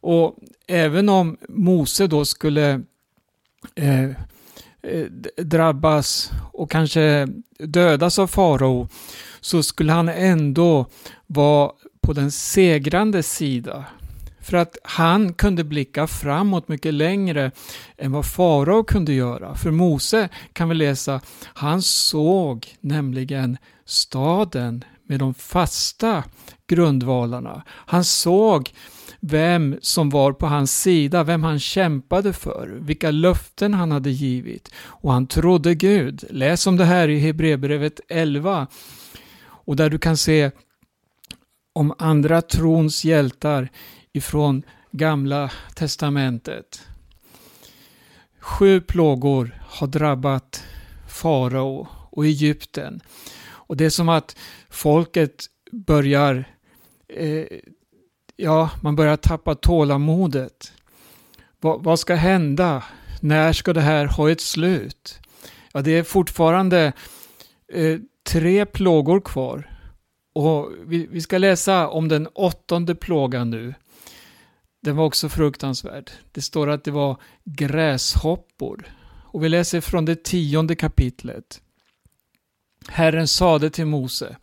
Och 0.00 0.36
även 0.66 1.08
om 1.08 1.36
Mose 1.48 2.06
då 2.06 2.24
skulle 2.24 2.82
eh, 3.74 4.04
eh 4.04 5.06
drabbas 5.36 6.30
och 6.52 6.70
kanske 6.70 7.28
dödas 7.58 8.18
av 8.18 8.26
farao 8.26 8.88
så 9.40 9.62
skulle 9.62 9.92
han 9.92 10.08
ändå 10.08 10.86
vara 11.26 11.72
på 12.00 12.12
den 12.12 12.30
segrande 12.30 13.22
sida. 13.22 13.84
För 14.40 14.56
att 14.56 14.76
han 14.82 15.34
kunde 15.34 15.64
blicka 15.64 16.06
framåt 16.06 16.68
mycket 16.68 16.94
längre 16.94 17.50
än 17.96 18.12
vad 18.12 18.26
farao 18.26 18.84
kunde 18.84 19.12
göra. 19.12 19.54
För 19.54 19.70
Mose 19.70 20.28
kan 20.52 20.68
vi 20.68 20.74
läsa, 20.74 21.20
han 21.44 21.82
såg 21.82 22.66
nämligen 22.80 23.58
staden 23.84 24.84
med 25.06 25.18
de 25.18 25.34
fasta 25.34 26.24
grundvalarna. 26.66 27.62
Han 27.68 28.04
såg 28.04 28.72
vem 29.20 29.78
som 29.82 30.10
var 30.10 30.32
på 30.32 30.46
hans 30.46 30.80
sida, 30.80 31.24
vem 31.24 31.42
han 31.42 31.58
kämpade 31.58 32.32
för, 32.32 32.78
vilka 32.80 33.10
löften 33.10 33.74
han 33.74 33.92
hade 33.92 34.10
givit. 34.10 34.68
Och 34.78 35.12
han 35.12 35.26
trodde 35.26 35.74
Gud. 35.74 36.24
Läs 36.30 36.66
om 36.66 36.76
det 36.76 36.84
här 36.84 37.08
i 37.08 37.18
Hebreerbrevet 37.18 38.00
11. 38.08 38.66
Och 39.42 39.76
där 39.76 39.90
du 39.90 39.98
kan 39.98 40.16
se 40.16 40.50
om 41.72 41.94
andra 41.98 42.42
trons 42.42 43.04
hjältar 43.04 43.68
ifrån 44.12 44.62
gamla 44.90 45.50
testamentet. 45.74 46.82
Sju 48.38 48.80
plågor 48.80 49.60
har 49.66 49.86
drabbat 49.86 50.64
farao 51.08 51.88
och 52.10 52.26
Egypten. 52.26 53.00
Och 53.48 53.76
det 53.76 53.84
är 53.84 53.90
som 53.90 54.08
att 54.08 54.36
folket 54.70 55.46
börjar, 55.72 56.44
eh, 57.08 57.46
ja, 58.36 58.70
man 58.82 58.96
börjar 58.96 59.16
tappa 59.16 59.54
tålamodet. 59.54 60.72
Va, 61.60 61.76
vad 61.76 61.98
ska 61.98 62.14
hända? 62.14 62.84
När 63.20 63.52
ska 63.52 63.72
det 63.72 63.80
här 63.80 64.06
ha 64.06 64.30
ett 64.30 64.40
slut? 64.40 65.18
Ja, 65.72 65.80
det 65.80 65.90
är 65.90 66.02
fortfarande 66.02 66.92
eh, 67.72 67.98
tre 68.22 68.66
plågor 68.66 69.20
kvar. 69.20 69.79
Och 70.32 70.72
vi, 70.86 71.06
vi 71.06 71.20
ska 71.20 71.38
läsa 71.38 71.88
om 71.88 72.08
den 72.08 72.26
åttonde 72.26 72.94
plågan 72.94 73.50
nu. 73.50 73.74
Den 74.82 74.96
var 74.96 75.04
också 75.04 75.28
fruktansvärd. 75.28 76.10
Det 76.32 76.42
står 76.42 76.70
att 76.70 76.84
det 76.84 76.90
var 76.90 77.16
gräshoppor. 77.44 78.86
Och 79.32 79.44
vi 79.44 79.48
läser 79.48 79.80
från 79.80 80.04
det 80.04 80.24
tionde 80.24 80.74
kapitlet. 80.74 81.60
Herren 82.88 83.28
sade 83.28 83.70
till 83.70 83.86
Mose. 83.86 84.36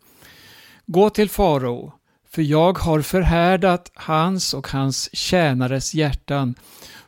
Gå 0.86 1.10
till 1.10 1.30
farao, 1.30 1.92
för 2.28 2.42
jag 2.42 2.78
har 2.78 3.02
förhärdat 3.02 3.90
hans 3.94 4.54
och 4.54 4.68
hans 4.68 5.16
tjänares 5.16 5.94
hjärtan 5.94 6.54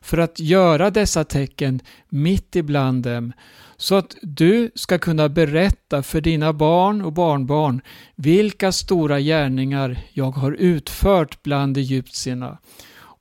för 0.00 0.18
att 0.18 0.40
göra 0.40 0.90
dessa 0.90 1.24
tecken 1.24 1.80
mitt 2.08 2.56
ibland 2.56 3.02
dem, 3.02 3.32
så 3.80 3.94
att 3.94 4.16
du 4.22 4.70
ska 4.74 4.98
kunna 4.98 5.28
berätta 5.28 6.02
för 6.02 6.20
dina 6.20 6.52
barn 6.52 7.02
och 7.02 7.12
barnbarn 7.12 7.80
vilka 8.14 8.72
stora 8.72 9.20
gärningar 9.20 9.98
jag 10.12 10.30
har 10.30 10.52
utfört 10.52 11.42
bland 11.42 11.76
egyptierna 11.76 12.58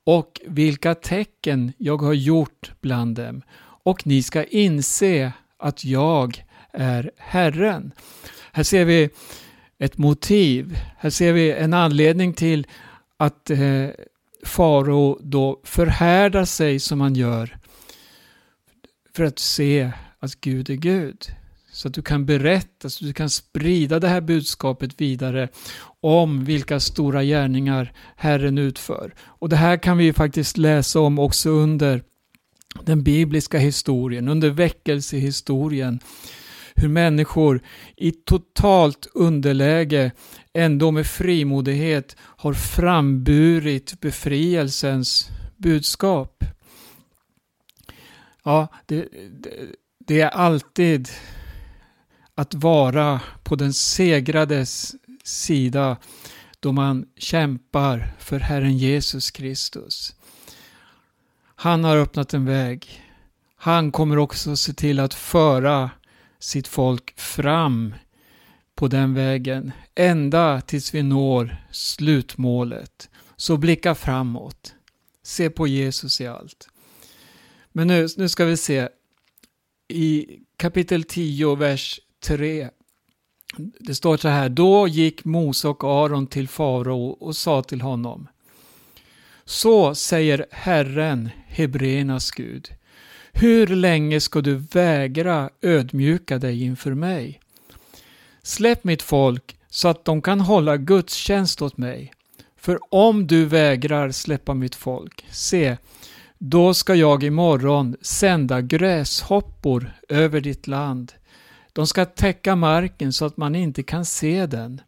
och 0.04 0.40
vilka 0.46 0.94
tecken 0.94 1.72
jag 1.78 2.02
har 2.02 2.12
gjort 2.12 2.72
bland 2.80 3.16
dem. 3.16 3.42
Och 3.84 4.06
ni 4.06 4.22
ska 4.22 4.44
inse 4.44 5.32
att 5.58 5.84
jag 5.84 6.44
är 6.72 7.10
Herren. 7.16 7.92
Här 8.52 8.62
ser 8.62 8.84
vi 8.84 9.10
ett 9.78 9.98
motiv. 9.98 10.78
Här 10.98 11.10
ser 11.10 11.32
vi 11.32 11.52
en 11.52 11.74
anledning 11.74 12.34
till 12.34 12.66
att 13.16 13.50
eh, 13.50 13.88
farao 14.44 15.18
då 15.22 15.60
förhärdar 15.64 16.44
sig 16.44 16.78
som 16.78 17.00
han 17.00 17.14
gör 17.14 17.56
för 19.16 19.24
att 19.24 19.38
se 19.38 19.90
att 20.20 20.40
Gud 20.40 20.70
är 20.70 20.74
Gud. 20.74 21.26
Så 21.72 21.88
att 21.88 21.94
du 21.94 22.02
kan 22.02 22.26
berätta, 22.26 22.90
så 22.90 23.04
att 23.04 23.08
du 23.08 23.12
kan 23.12 23.30
sprida 23.30 24.00
det 24.00 24.08
här 24.08 24.20
budskapet 24.20 25.00
vidare 25.00 25.48
om 26.00 26.44
vilka 26.44 26.80
stora 26.80 27.24
gärningar 27.24 27.92
Herren 28.16 28.58
utför. 28.58 29.14
Och 29.20 29.48
det 29.48 29.56
här 29.56 29.76
kan 29.76 29.98
vi 29.98 30.12
faktiskt 30.12 30.56
läsa 30.56 31.00
om 31.00 31.18
också 31.18 31.50
under 31.50 32.02
den 32.82 33.02
bibliska 33.02 33.58
historien, 33.58 34.28
under 34.28 34.50
väckelsehistorien. 34.50 36.00
Hur 36.74 36.88
människor 36.88 37.60
i 37.96 38.12
totalt 38.12 39.06
underläge 39.14 40.12
ändå 40.52 40.90
med 40.90 41.06
frimodighet 41.06 42.16
har 42.20 42.54
framburit 42.54 44.00
befrielsens 44.00 45.28
budskap. 45.56 46.44
Ja, 48.44 48.68
det, 48.86 49.08
det, 49.30 49.50
det 50.10 50.20
är 50.20 50.28
alltid 50.28 51.08
att 52.34 52.54
vara 52.54 53.20
på 53.42 53.56
den 53.56 53.72
segrades 53.72 54.94
sida 55.24 55.96
då 56.60 56.72
man 56.72 57.06
kämpar 57.16 58.12
för 58.18 58.38
Herren 58.38 58.78
Jesus 58.78 59.30
Kristus. 59.30 60.14
Han 61.56 61.84
har 61.84 61.96
öppnat 61.96 62.34
en 62.34 62.44
väg. 62.44 63.02
Han 63.56 63.92
kommer 63.92 64.18
också 64.18 64.56
se 64.56 64.72
till 64.72 65.00
att 65.00 65.14
föra 65.14 65.90
sitt 66.38 66.68
folk 66.68 67.20
fram 67.20 67.94
på 68.74 68.88
den 68.88 69.14
vägen 69.14 69.72
ända 69.94 70.60
tills 70.60 70.94
vi 70.94 71.02
når 71.02 71.56
slutmålet. 71.70 73.10
Så 73.36 73.56
blicka 73.56 73.94
framåt. 73.94 74.74
Se 75.22 75.50
på 75.50 75.66
Jesus 75.66 76.20
i 76.20 76.26
allt. 76.26 76.68
Men 77.72 77.86
nu, 77.86 78.08
nu 78.16 78.28
ska 78.28 78.44
vi 78.44 78.56
se 78.56 78.88
i 79.90 80.38
kapitel 80.56 81.04
10, 81.04 81.54
vers 81.54 82.00
3. 82.20 82.68
Det 83.78 83.94
står 83.94 84.16
så 84.16 84.28
här, 84.28 84.48
då 84.48 84.88
gick 84.88 85.24
Mose 85.24 85.68
och 85.68 85.84
Aron 85.84 86.26
till 86.26 86.48
farao 86.48 87.06
och 87.06 87.36
sa 87.36 87.62
till 87.62 87.80
honom. 87.80 88.28
Så 89.44 89.94
säger 89.94 90.46
Herren, 90.50 91.30
Hebreernas 91.46 92.30
Gud. 92.30 92.68
Hur 93.32 93.66
länge 93.66 94.20
ska 94.20 94.40
du 94.40 94.54
vägra 94.54 95.50
ödmjuka 95.62 96.38
dig 96.38 96.62
inför 96.62 96.94
mig? 96.94 97.40
Släpp 98.42 98.84
mitt 98.84 99.02
folk 99.02 99.56
så 99.70 99.88
att 99.88 100.04
de 100.04 100.22
kan 100.22 100.40
hålla 100.40 100.76
gudstjänst 100.76 101.62
åt 101.62 101.76
mig. 101.76 102.12
För 102.56 102.78
om 102.90 103.26
du 103.26 103.44
vägrar 103.44 104.10
släppa 104.10 104.54
mitt 104.54 104.74
folk, 104.74 105.24
se, 105.30 105.76
då 106.42 106.74
ska 106.74 106.94
jag 106.94 107.22
imorgon 107.24 107.96
sända 108.02 108.60
gräshoppor 108.60 109.92
över 110.08 110.40
ditt 110.40 110.66
land. 110.66 111.12
De 111.72 111.86
ska 111.86 112.04
täcka 112.04 112.56
marken 112.56 113.12
så 113.12 113.24
att 113.24 113.36
man 113.36 113.54
inte 113.54 113.82
kan 113.82 114.04
se 114.04 114.46
den. 114.46 114.80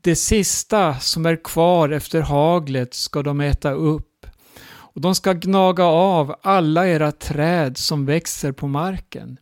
Det 0.00 0.16
sista 0.16 1.00
som 1.00 1.26
är 1.26 1.44
kvar 1.44 1.88
efter 1.88 2.20
haglet 2.20 2.94
ska 2.94 3.22
de 3.22 3.40
äta 3.40 3.70
upp 3.70 4.26
och 4.68 5.00
de 5.00 5.14
ska 5.14 5.32
gnaga 5.32 5.84
av 5.84 6.34
alla 6.42 6.88
era 6.88 7.12
träd 7.12 7.78
som 7.78 8.06
växer 8.06 8.52
på 8.52 8.68
marken. 8.68 9.38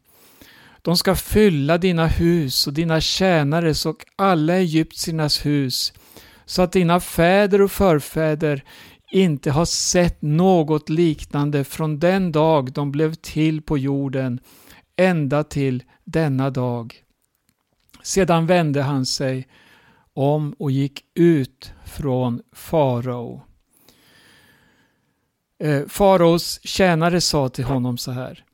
De 0.82 0.96
ska 0.96 1.14
fylla 1.14 1.78
dina 1.78 2.06
hus 2.06 2.66
och 2.66 2.72
dina 2.72 3.00
tjänares 3.00 3.86
och 3.86 4.04
alla 4.16 4.54
egyptiernas 4.54 5.46
hus 5.46 5.92
så 6.44 6.62
att 6.62 6.72
dina 6.72 7.00
fäder 7.00 7.62
och 7.62 7.72
förfäder 7.72 8.64
inte 9.14 9.50
har 9.50 9.64
sett 9.64 10.22
något 10.22 10.88
liknande 10.88 11.64
från 11.64 11.98
den 11.98 12.32
dag 12.32 12.72
de 12.72 12.92
blev 12.92 13.14
till 13.14 13.62
på 13.62 13.78
jorden 13.78 14.40
ända 14.96 15.44
till 15.44 15.82
denna 16.04 16.50
dag. 16.50 16.94
Sedan 18.02 18.46
vände 18.46 18.82
han 18.82 19.06
sig 19.06 19.48
om 20.14 20.54
och 20.58 20.70
gick 20.70 21.04
ut 21.14 21.72
från 21.84 22.42
farao. 22.52 23.42
Eh, 25.58 25.82
faraos 25.88 26.60
tjänare 26.64 27.20
sa 27.20 27.48
till 27.48 27.64
honom 27.64 27.98
så 27.98 28.10
här. 28.10 28.44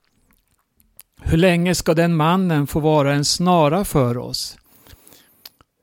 Hur 1.22 1.38
länge 1.38 1.74
ska 1.74 1.94
den 1.94 2.16
mannen 2.16 2.66
få 2.66 2.80
vara 2.80 3.14
en 3.14 3.24
snara 3.24 3.84
för 3.84 4.18
oss? 4.18 4.58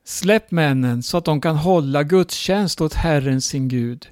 Släpp 0.04 0.50
männen 0.50 1.02
så 1.02 1.18
att 1.18 1.24
de 1.24 1.40
kan 1.40 1.56
hålla 1.56 2.02
gudstjänst 2.02 2.80
åt 2.80 2.94
Herren 2.94 3.40
sin 3.40 3.68
Gud. 3.68 4.08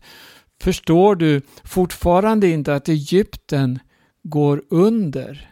Förstår 0.60 1.14
du 1.14 1.42
fortfarande 1.64 2.48
inte 2.48 2.74
att 2.74 2.88
Egypten 2.88 3.78
går 4.22 4.62
under? 4.70 5.50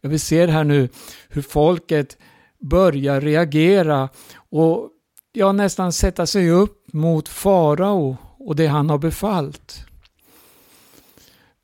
Ja, 0.00 0.08
vi 0.08 0.18
ser 0.18 0.48
här 0.48 0.64
nu 0.64 0.88
hur 1.28 1.42
folket 1.42 2.18
börjar 2.60 3.20
reagera 3.20 4.08
och 4.36 4.90
ja, 5.32 5.52
nästan 5.52 5.92
sätta 5.92 6.26
sig 6.26 6.50
upp 6.50 6.92
mot 6.92 7.28
farao 7.28 8.16
och 8.38 8.56
det 8.56 8.66
han 8.66 8.90
har 8.90 8.98
befallt. 8.98 9.86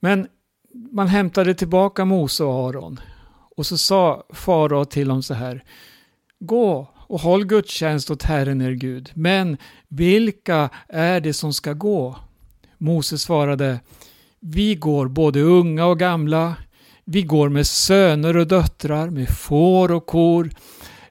Men 0.00 0.29
man 0.92 1.09
hämtade 1.09 1.55
tillbaka 1.55 2.05
Mose 2.05 2.44
och 2.44 2.68
Aron 2.68 3.00
och 3.57 3.66
så 3.66 3.79
sa 3.79 4.24
farao 4.33 4.85
till 4.85 5.09
dem 5.09 5.22
så 5.22 5.35
här. 5.35 5.64
Gå 6.40 6.88
och 6.96 7.20
håll 7.20 7.44
gudstjänst 7.44 8.11
åt 8.11 8.22
Herren 8.22 8.61
er 8.61 8.72
Gud. 8.72 9.11
Men 9.14 9.57
vilka 9.88 10.70
är 10.88 11.20
det 11.20 11.33
som 11.33 11.53
ska 11.53 11.72
gå? 11.72 12.16
Mose 12.81 13.19
svarade. 13.19 13.81
Vi 14.40 14.75
går 14.75 15.09
både 15.09 15.40
unga 15.40 15.87
och 15.87 15.99
gamla. 15.99 16.55
Vi 17.05 17.23
går 17.23 17.49
med 17.49 17.66
söner 17.66 18.37
och 18.37 18.47
döttrar, 18.47 19.11
med 19.11 19.29
får 19.29 19.93
och 19.93 20.07
kor, 20.07 20.51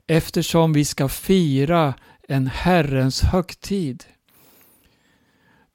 eftersom 0.07 0.73
vi 0.73 0.85
ska 0.85 1.09
fira 1.09 1.93
en 2.27 2.47
Herrens 2.47 3.21
högtid. 3.21 4.03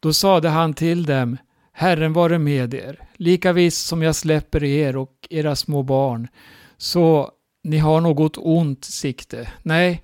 Då 0.00 0.12
sade 0.12 0.48
han 0.48 0.74
till 0.74 1.04
dem, 1.04 1.36
Herren 1.72 2.12
vare 2.12 2.38
med 2.38 2.74
er, 2.74 3.08
lika 3.16 3.52
visst 3.52 3.86
som 3.86 4.02
jag 4.02 4.16
släpper 4.16 4.64
er 4.64 4.96
och 4.96 5.12
era 5.30 5.56
små 5.56 5.82
barn, 5.82 6.28
så 6.76 7.30
ni 7.64 7.78
har 7.78 8.00
något 8.00 8.36
ont 8.36 8.84
sikte. 8.84 9.48
Nej, 9.62 10.02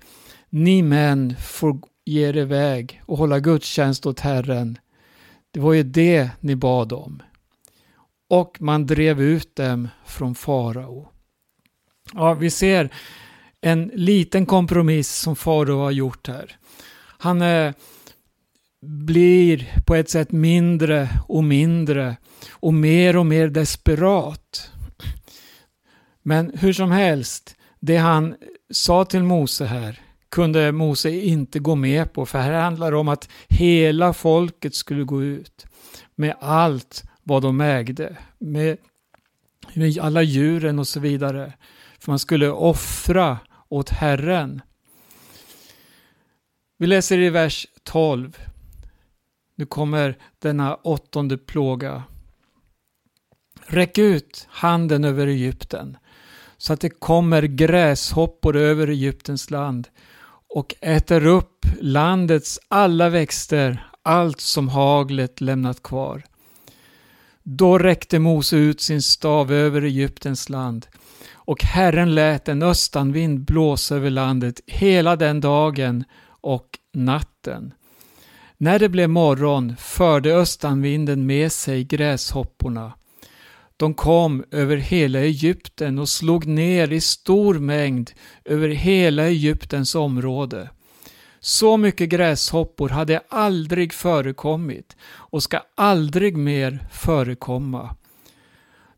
ni 0.49 0.81
män 0.81 1.35
får 1.39 1.79
ge 2.05 2.29
er 2.29 2.37
iväg 2.37 3.01
och 3.05 3.17
hålla 3.17 3.39
gudstjänst 3.39 4.05
åt 4.05 4.19
Herren. 4.19 4.77
Det 5.51 5.59
var 5.59 5.73
ju 5.73 5.83
det 5.83 6.29
ni 6.39 6.55
bad 6.55 6.93
om 6.93 7.23
och 8.29 8.61
man 8.61 8.85
drev 8.85 9.21
ut 9.21 9.55
dem 9.55 9.87
från 10.05 10.35
farao. 10.35 11.07
Ja, 12.13 12.33
vi 12.33 12.49
ser 12.49 12.93
en 13.61 13.91
liten 13.93 14.45
kompromiss 14.45 15.15
som 15.15 15.35
farao 15.35 15.79
har 15.79 15.91
gjort 15.91 16.27
här. 16.27 16.57
Han, 17.17 17.41
eh, 17.41 17.73
blir 18.81 19.81
på 19.85 19.95
ett 19.95 20.09
sätt 20.09 20.31
mindre 20.31 21.09
och 21.27 21.43
mindre 21.43 22.17
och 22.51 22.73
mer 22.73 23.17
och 23.17 23.25
mer 23.25 23.47
desperat. 23.47 24.71
Men 26.23 26.51
hur 26.57 26.73
som 26.73 26.91
helst, 26.91 27.55
det 27.79 27.97
han 27.97 28.35
sa 28.69 29.05
till 29.05 29.23
Mose 29.23 29.65
här 29.65 30.01
kunde 30.31 30.71
Mose 30.71 31.09
inte 31.09 31.59
gå 31.59 31.75
med 31.75 32.13
på, 32.13 32.25
för 32.25 32.39
här 32.39 32.61
handlar 32.61 32.91
det 32.91 32.97
om 32.97 33.07
att 33.07 33.29
hela 33.49 34.13
folket 34.13 34.75
skulle 34.75 35.03
gå 35.03 35.23
ut 35.23 35.65
med 36.15 36.35
allt 36.39 37.03
vad 37.23 37.41
de 37.41 37.61
ägde, 37.61 38.17
med, 38.37 38.77
med 39.73 39.97
alla 39.97 40.21
djuren 40.21 40.79
och 40.79 40.87
så 40.87 40.99
vidare. 40.99 41.53
För 41.99 42.11
man 42.11 42.19
skulle 42.19 42.49
offra 42.49 43.39
åt 43.69 43.89
Herren. 43.89 44.61
Vi 46.77 46.87
läser 46.87 47.17
i 47.17 47.29
vers 47.29 47.67
12. 47.83 48.37
Nu 49.55 49.65
kommer 49.65 50.17
denna 50.39 50.75
åttonde 50.75 51.37
plåga. 51.37 52.03
Räck 53.65 53.97
ut 53.97 54.47
handen 54.49 55.03
över 55.03 55.27
Egypten 55.27 55.97
så 56.57 56.73
att 56.73 56.81
det 56.81 56.89
kommer 56.89 57.43
gräshoppor 57.43 58.55
över 58.55 58.87
Egyptens 58.87 59.49
land 59.49 59.87
och 60.55 60.75
äter 60.81 61.25
upp 61.25 61.65
landets 61.81 62.59
alla 62.67 63.09
växter, 63.09 63.87
allt 64.03 64.41
som 64.41 64.69
haglet 64.69 65.41
lämnat 65.41 65.83
kvar. 65.83 66.23
Då 67.43 67.77
räckte 67.77 68.19
Mose 68.19 68.55
ut 68.55 68.81
sin 68.81 69.01
stav 69.01 69.51
över 69.51 69.81
Egyptens 69.81 70.49
land 70.49 70.87
och 71.33 71.63
Herren 71.63 72.15
lät 72.15 72.47
en 72.47 72.63
östanvind 72.63 73.45
blåsa 73.45 73.95
över 73.95 74.09
landet 74.09 74.61
hela 74.67 75.15
den 75.15 75.41
dagen 75.41 76.03
och 76.41 76.79
natten. 76.93 77.73
När 78.57 78.79
det 78.79 78.89
blev 78.89 79.09
morgon 79.09 79.75
förde 79.79 80.35
östanvinden 80.35 81.25
med 81.25 81.51
sig 81.51 81.83
gräshopporna. 81.83 82.93
De 83.81 83.93
kom 83.93 84.43
över 84.51 84.77
hela 84.77 85.19
Egypten 85.19 85.99
och 85.99 86.09
slog 86.09 86.45
ner 86.45 86.91
i 86.91 87.01
stor 87.01 87.59
mängd 87.59 88.11
över 88.45 88.69
hela 88.69 89.23
Egyptens 89.23 89.95
område. 89.95 90.69
Så 91.39 91.77
mycket 91.77 92.09
gräshoppor 92.09 92.89
hade 92.89 93.21
aldrig 93.29 93.93
förekommit 93.93 94.95
och 95.03 95.43
ska 95.43 95.59
aldrig 95.75 96.37
mer 96.37 96.87
förekomma. 96.91 97.95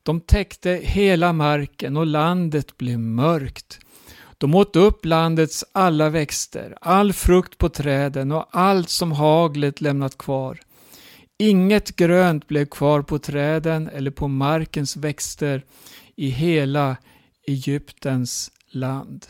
De 0.03 0.21
täckte 0.21 0.69
hela 0.83 1.33
marken 1.33 1.97
och 1.97 2.05
landet 2.05 2.77
blev 2.77 2.99
mörkt. 2.99 3.79
De 4.37 4.55
åt 4.55 4.75
upp 4.75 5.05
landets 5.05 5.65
alla 5.71 6.09
växter, 6.09 6.77
all 6.81 7.13
frukt 7.13 7.57
på 7.57 7.69
träden 7.69 8.31
och 8.31 8.47
allt 8.51 8.89
som 8.89 9.11
haglet 9.11 9.81
lämnat 9.81 10.17
kvar. 10.17 10.59
Inget 11.43 11.95
grönt 11.95 12.47
blev 12.47 12.65
kvar 12.65 13.01
på 13.01 13.19
träden 13.19 13.89
eller 13.89 14.11
på 14.11 14.27
markens 14.27 14.95
växter 14.95 15.63
i 16.15 16.29
hela 16.29 16.97
Egyptens 17.47 18.51
land. 18.69 19.25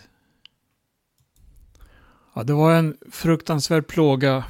Ja, 2.36 2.44
det 2.44 2.54
var 2.54 2.74
en 2.74 2.98
fruktansvärd 3.12 3.88
plåga. 3.88 4.44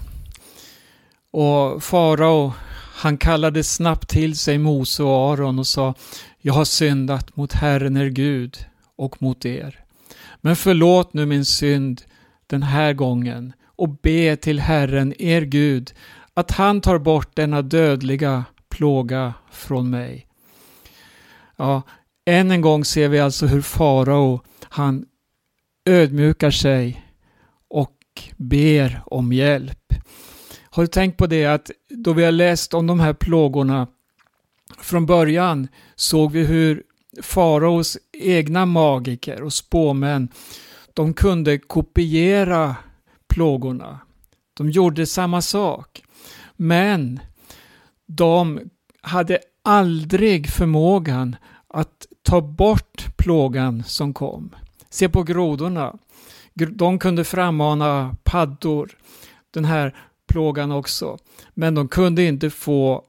Och 1.32 1.84
farao, 1.84 2.54
han 2.96 3.18
kallade 3.18 3.64
snabbt 3.64 4.10
till 4.10 4.38
sig 4.38 4.58
Mose 4.58 5.04
och 5.04 5.34
Aron 5.34 5.60
och 5.60 5.68
sa 5.68 5.94
Jag 6.42 6.54
har 6.54 6.66
syndat 6.66 7.36
mot 7.36 7.54
Herren 7.54 7.98
er 7.98 8.10
Gud 8.10 8.58
och 8.96 9.22
mot 9.22 9.46
er. 9.46 9.86
Men 10.42 10.56
förlåt 10.56 11.14
nu 11.14 11.26
min 11.26 11.46
synd 11.46 12.02
den 12.48 12.64
här 12.64 12.94
gången 12.94 13.54
och 13.76 13.90
be 13.90 14.36
till 14.36 14.60
Herren 14.60 15.22
er 15.22 15.42
Gud 15.42 15.94
att 16.34 16.52
han 16.52 16.82
tar 16.82 16.98
bort 16.98 17.36
denna 17.36 17.62
dödliga 17.62 18.46
plåga 18.70 19.34
från 19.52 19.90
mig. 19.90 20.28
Ja, 21.58 21.82
än 22.26 22.52
en 22.52 22.62
gång 22.62 22.86
ser 22.86 23.10
vi 23.10 23.20
alltså 23.20 23.46
hur 23.46 23.62
farao 23.62 24.42
han 24.64 25.06
ödmjukar 25.86 26.52
sig 26.52 27.06
och 27.68 27.98
ber 28.38 29.04
om 29.06 29.34
hjälp. 29.34 29.94
Har 30.62 30.84
du 30.84 30.88
tänkt 30.88 31.18
på 31.18 31.28
det 31.28 31.46
att 31.46 31.72
då 31.90 32.14
vi 32.14 32.26
har 32.26 32.32
läst 32.32 32.74
om 32.74 32.88
de 32.88 33.00
här 33.00 33.14
plågorna 33.14 33.88
från 34.80 35.06
början 35.06 35.68
såg 35.96 36.32
vi 36.32 36.46
hur 36.46 36.84
faraos 37.22 37.98
egna 38.14 38.66
magiker 38.66 39.42
och 39.42 39.54
spåmän 39.54 40.30
de 40.94 41.14
kunde 41.14 41.58
kopiera 41.58 42.76
plågorna. 43.28 44.00
De 44.54 44.70
gjorde 44.70 45.06
samma 45.06 45.42
sak. 45.42 46.04
Men 46.64 47.20
de 48.08 48.60
hade 49.02 49.40
aldrig 49.64 50.50
förmågan 50.50 51.36
att 51.68 52.08
ta 52.22 52.42
bort 52.42 53.18
plågan 53.18 53.84
som 53.84 54.14
kom. 54.14 54.56
Se 54.90 55.10
på 55.10 55.24
grodorna. 55.24 55.96
De 56.54 57.00
kunde 57.00 57.24
frammana 57.24 58.16
paddor, 58.24 58.98
den 59.52 59.66
här 59.66 59.96
plågan 60.28 60.72
också. 60.72 61.18
Men 61.54 61.76
de 61.76 61.88
kunde 61.88 62.24
inte 62.24 62.50
få 62.50 63.04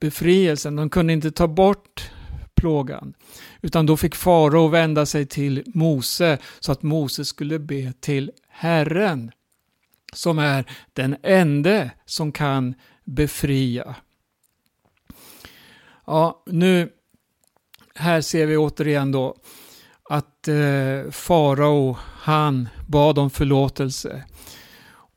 befrielsen, 0.00 0.76
de 0.76 0.90
kunde 0.90 1.12
inte 1.12 1.30
ta 1.30 1.48
bort 1.48 2.10
plågan. 2.54 3.14
Utan 3.62 3.86
då 3.86 3.96
fick 3.96 4.14
farao 4.14 4.68
vända 4.68 5.06
sig 5.06 5.26
till 5.26 5.62
Mose 5.74 6.38
så 6.60 6.72
att 6.72 6.82
Mose 6.82 7.24
skulle 7.24 7.58
be 7.58 7.92
till 8.00 8.30
Herren 8.48 9.30
som 10.12 10.38
är 10.38 10.64
den 10.92 11.16
ende 11.22 11.90
som 12.04 12.32
kan 12.32 12.74
befria. 13.04 13.94
Ja, 16.06 16.42
nu 16.46 16.92
här 17.94 18.20
ser 18.20 18.46
vi 18.46 18.56
återigen 18.56 19.12
då 19.12 19.36
att 20.10 20.48
eh, 20.48 21.10
farao, 21.10 21.96
han 22.02 22.68
bad 22.86 23.18
om 23.18 23.30
förlåtelse. 23.30 24.24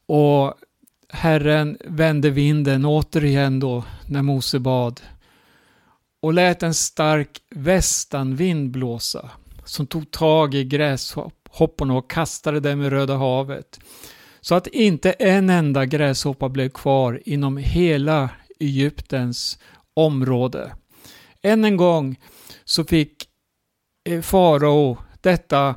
Och 0.06 0.54
Herren 1.10 1.78
vände 1.86 2.30
vinden 2.30 2.86
återigen 2.86 3.60
då 3.60 3.84
när 4.08 4.22
Mose 4.22 4.60
bad 4.60 5.02
och 6.22 6.34
lät 6.34 6.64
en 6.64 6.74
stark 6.74 7.42
västanvind 7.50 8.72
blåsa 8.72 9.30
som 9.66 9.88
tog 9.88 10.12
tag 10.12 10.56
i 10.56 10.64
gräshopporna 10.64 11.94
och 11.94 12.10
kastade 12.10 12.60
dem 12.60 12.82
i 12.82 12.90
Röda 12.90 13.18
havet 13.18 13.80
så 14.44 14.56
att 14.56 14.68
inte 14.68 15.12
en 15.12 15.50
enda 15.50 15.86
gräshoppa 15.86 16.50
blev 16.50 16.70
kvar 16.70 17.22
inom 17.26 17.58
hela 17.58 18.30
Egyptens 18.60 19.60
område. 19.94 20.76
Än 21.42 21.66
en 21.66 21.78
gång 21.78 22.20
så 22.64 22.84
fick 22.84 23.30
eh, 24.10 24.22
farao 24.22 24.98
detta, 25.22 25.76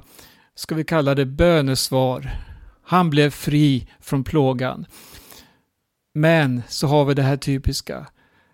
ska 0.55 0.75
vi 0.75 0.85
kalla 0.85 1.15
det 1.15 1.27
bönesvar. 1.27 2.31
Han 2.83 3.11
blev 3.11 3.31
fri 3.31 3.89
från 4.01 4.25
plågan. 4.25 4.87
Men 6.15 6.63
så 6.69 6.87
har 6.87 7.05
vi 7.05 7.15
det 7.15 7.23
här 7.23 7.37
typiska. 7.37 8.07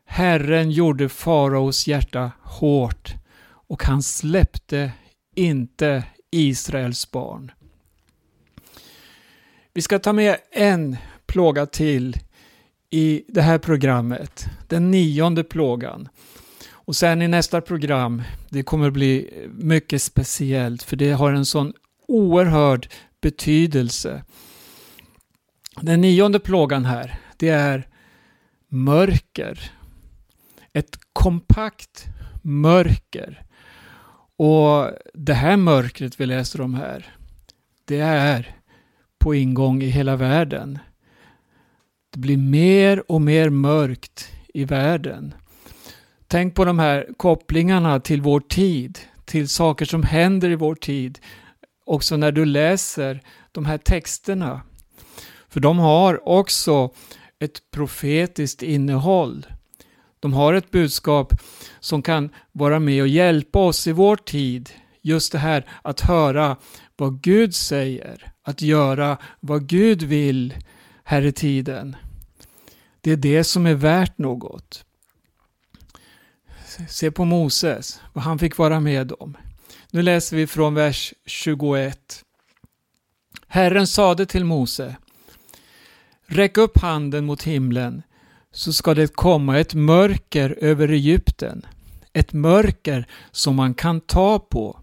Herren 0.05 0.70
gjorde 0.70 1.09
faraos 1.09 1.87
hjärta 1.87 2.33
hårt 2.42 3.14
och 3.44 3.85
han 3.85 4.03
släppte 4.03 4.92
inte 5.37 6.05
Israels 6.31 7.11
barn. 7.11 7.53
Vi 9.74 9.82
ska 9.82 9.98
ta 9.98 10.12
med 10.12 10.37
en 10.50 10.96
plåga 11.26 11.66
till 11.66 12.16
i 12.90 13.24
det 13.28 13.42
här 13.42 13.58
programmet. 13.58 14.46
Den 14.68 14.90
nionde 14.90 15.44
plågan. 15.44 16.08
Och 16.70 16.96
sen 16.96 17.22
i 17.22 17.28
nästa 17.28 17.61
program, 17.61 18.22
det 18.48 18.62
kommer 18.62 18.87
att 18.87 18.92
bli 18.92 19.30
mycket 19.52 20.02
speciellt 20.02 20.82
för 20.82 20.96
det 20.96 21.12
har 21.12 21.32
en 21.32 21.46
sån 21.46 21.72
oerhörd 22.08 22.88
betydelse. 23.20 24.24
Den 25.80 26.00
nionde 26.00 26.40
plågan 26.40 26.85
här, 26.85 27.20
det 27.37 27.48
är 27.48 27.88
mörker. 28.68 29.70
Ett 30.72 30.98
kompakt 31.12 32.04
mörker. 32.42 33.42
Och 34.37 34.90
det 35.14 35.35
här 35.35 35.56
mörkret 35.56 36.20
vi 36.20 36.26
läser 36.26 36.61
om 36.61 36.74
här, 36.74 37.14
det 37.85 38.00
är 38.00 38.56
på 39.22 39.35
ingång 39.35 39.82
i 39.82 39.87
hela 39.87 40.16
världen. 40.16 40.78
Det 42.12 42.18
blir 42.18 42.37
mer 42.37 43.12
och 43.12 43.20
mer 43.20 43.50
mörkt 43.50 44.32
i 44.54 44.64
världen. 44.64 45.35
Tänk 46.26 46.54
på 46.54 46.64
de 46.64 46.78
här 46.78 47.06
kopplingarna 47.16 48.00
till 48.00 48.20
vår 48.20 48.40
tid, 48.40 48.98
till 49.24 49.48
saker 49.48 49.85
som 49.85 50.02
händer 50.02 50.50
i 50.50 50.54
vår 50.54 50.74
tid. 50.74 51.18
Också 51.87 52.16
när 52.16 52.32
du 52.32 52.44
läser 52.44 53.20
de 53.52 53.64
här 53.64 53.78
texterna. 53.78 54.61
För 55.48 55.61
de 55.61 55.78
har 55.78 56.28
också 56.28 56.90
ett 57.38 57.70
profetiskt 57.70 58.62
innehåll. 58.62 59.46
De 60.20 60.32
har 60.32 60.54
ett 60.54 60.70
budskap 60.70 61.32
som 61.80 62.02
kan 62.02 62.30
vara 62.52 62.78
med 62.78 63.02
och 63.02 63.08
hjälpa 63.08 63.58
oss 63.58 63.87
i 63.87 63.92
vår 63.92 64.16
tid. 64.16 64.70
Just 65.02 65.32
det 65.32 65.38
här 65.38 65.66
att 65.82 66.00
höra 66.00 66.56
vad 66.96 67.22
Gud 67.22 67.54
säger, 67.54 68.31
att 68.42 68.62
göra 68.62 69.18
vad 69.40 69.66
Gud 69.66 70.02
vill 70.02 70.55
här 71.05 71.22
i 71.22 71.33
tiden. 71.33 71.96
Det 73.00 73.11
är 73.11 73.16
det 73.16 73.44
som 73.44 73.66
är 73.66 73.74
värt 73.74 74.18
något. 74.18 74.85
Se 76.88 77.11
på 77.11 77.24
Moses, 77.24 78.00
vad 78.12 78.24
han 78.24 78.38
fick 78.38 78.59
vara 78.59 78.81
med 78.81 79.12
om. 79.18 79.37
Nu 79.90 80.02
läser 80.02 80.37
vi 80.37 80.46
från 80.46 80.74
vers 80.74 81.14
21. 81.26 82.24
Herren 83.46 83.87
sade 83.87 84.26
till 84.26 84.44
Mose, 84.44 84.96
Räck 86.26 86.57
upp 86.57 86.78
handen 86.78 87.24
mot 87.24 87.42
himlen, 87.42 88.02
så 88.52 88.72
ska 88.72 88.94
det 88.94 89.16
komma 89.16 89.59
ett 89.59 89.74
mörker 89.74 90.59
över 90.61 90.88
Egypten, 90.88 91.66
ett 92.12 92.33
mörker 92.33 93.07
som 93.31 93.57
man 93.57 93.74
kan 93.74 94.00
ta 94.00 94.38
på. 94.38 94.81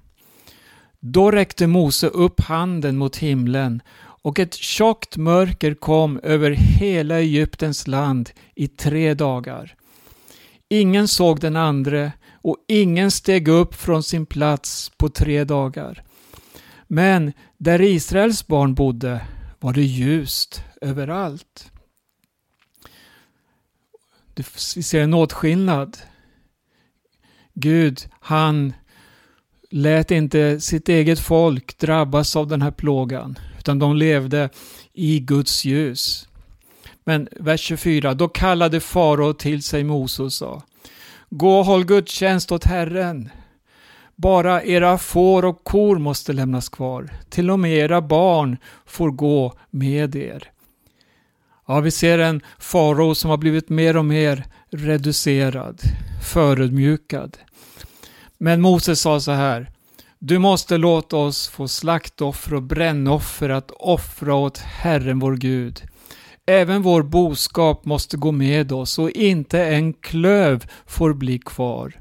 Då 0.99 1.31
räckte 1.31 1.67
Mose 1.67 2.07
upp 2.07 2.41
handen 2.41 2.97
mot 2.97 3.17
himlen 3.17 3.81
och 4.21 4.39
ett 4.39 4.53
tjockt 4.53 5.17
mörker 5.17 5.73
kom 5.73 6.19
över 6.23 6.51
hela 6.51 7.19
Egyptens 7.19 7.87
land 7.87 8.29
i 8.55 8.67
tre 8.67 9.13
dagar. 9.13 9.75
Ingen 10.69 11.07
såg 11.07 11.39
den 11.39 11.55
andre 11.55 12.11
och 12.41 12.57
ingen 12.67 13.11
steg 13.11 13.47
upp 13.47 13.75
från 13.75 14.03
sin 14.03 14.25
plats 14.25 14.91
på 14.97 15.09
tre 15.09 15.43
dagar. 15.43 16.03
Men 16.87 17.33
där 17.57 17.81
Israels 17.81 18.47
barn 18.47 18.73
bodde 18.73 19.21
var 19.59 19.73
det 19.73 19.83
ljust 19.83 20.63
överallt. 20.81 21.71
Vi 24.75 24.83
ser 24.83 25.01
en 25.01 25.13
åtskillnad. 25.13 25.97
Gud, 27.53 28.09
han 28.19 28.73
lät 29.69 30.11
inte 30.11 30.59
sitt 30.59 30.89
eget 30.89 31.19
folk 31.19 31.77
drabbas 31.77 32.35
av 32.35 32.47
den 32.47 32.61
här 32.61 32.71
plågan, 32.71 33.39
utan 33.57 33.79
de 33.79 33.95
levde 33.95 34.49
i 34.93 35.19
Guds 35.19 35.65
ljus. 35.65 36.27
Men 37.03 37.27
vers 37.31 37.61
24, 37.61 38.13
då 38.13 38.27
kallade 38.27 38.79
farao 38.79 39.33
till 39.33 39.63
sig 39.63 39.83
Mose 39.83 40.23
och 40.23 40.33
sa 40.33 40.63
Gå 41.29 41.59
och 41.59 41.65
håll 41.65 41.85
gudstjänst 41.85 42.51
åt 42.51 42.65
Herren. 42.65 43.29
Bara 44.15 44.63
era 44.63 44.97
får 44.97 45.45
och 45.45 45.63
kor 45.63 45.97
måste 45.97 46.33
lämnas 46.33 46.69
kvar. 46.69 47.09
Till 47.29 47.51
och 47.51 47.59
med 47.59 47.71
era 47.71 48.01
barn 48.01 48.57
får 48.85 49.11
gå 49.11 49.53
med 49.69 50.15
er. 50.15 50.51
Ja, 51.67 51.79
vi 51.79 51.91
ser 51.91 52.19
en 52.19 52.41
farao 52.59 53.15
som 53.15 53.29
har 53.29 53.37
blivit 53.37 53.69
mer 53.69 53.97
och 53.97 54.05
mer 54.05 54.45
reducerad, 54.69 55.81
förödmjukad. 56.33 57.37
Men 58.39 58.61
Moses 58.61 59.01
sa 59.01 59.19
så 59.19 59.31
här. 59.31 59.71
Du 60.19 60.39
måste 60.39 60.77
låta 60.77 61.17
oss 61.17 61.47
få 61.47 61.67
slaktoffer 61.67 62.53
och 62.53 62.63
brännoffer 62.63 63.49
att 63.49 63.71
offra 63.71 64.35
åt 64.35 64.57
Herren 64.57 65.19
vår 65.19 65.35
Gud. 65.35 65.83
Även 66.45 66.81
vår 66.81 67.03
boskap 67.03 67.85
måste 67.85 68.17
gå 68.17 68.31
med 68.31 68.71
oss 68.71 68.99
och 68.99 69.11
inte 69.11 69.65
en 69.65 69.93
klöv 69.93 70.65
får 70.85 71.13
bli 71.13 71.39
kvar. 71.39 71.93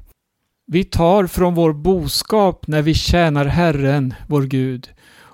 Vi 0.67 0.83
tar 0.83 1.27
från 1.27 1.55
vår 1.55 1.73
boskap 1.73 2.67
när 2.67 2.81
vi 2.81 2.93
tjänar 2.93 3.45
Herren, 3.45 4.13
vår 4.27 4.41
Gud, 4.41 4.89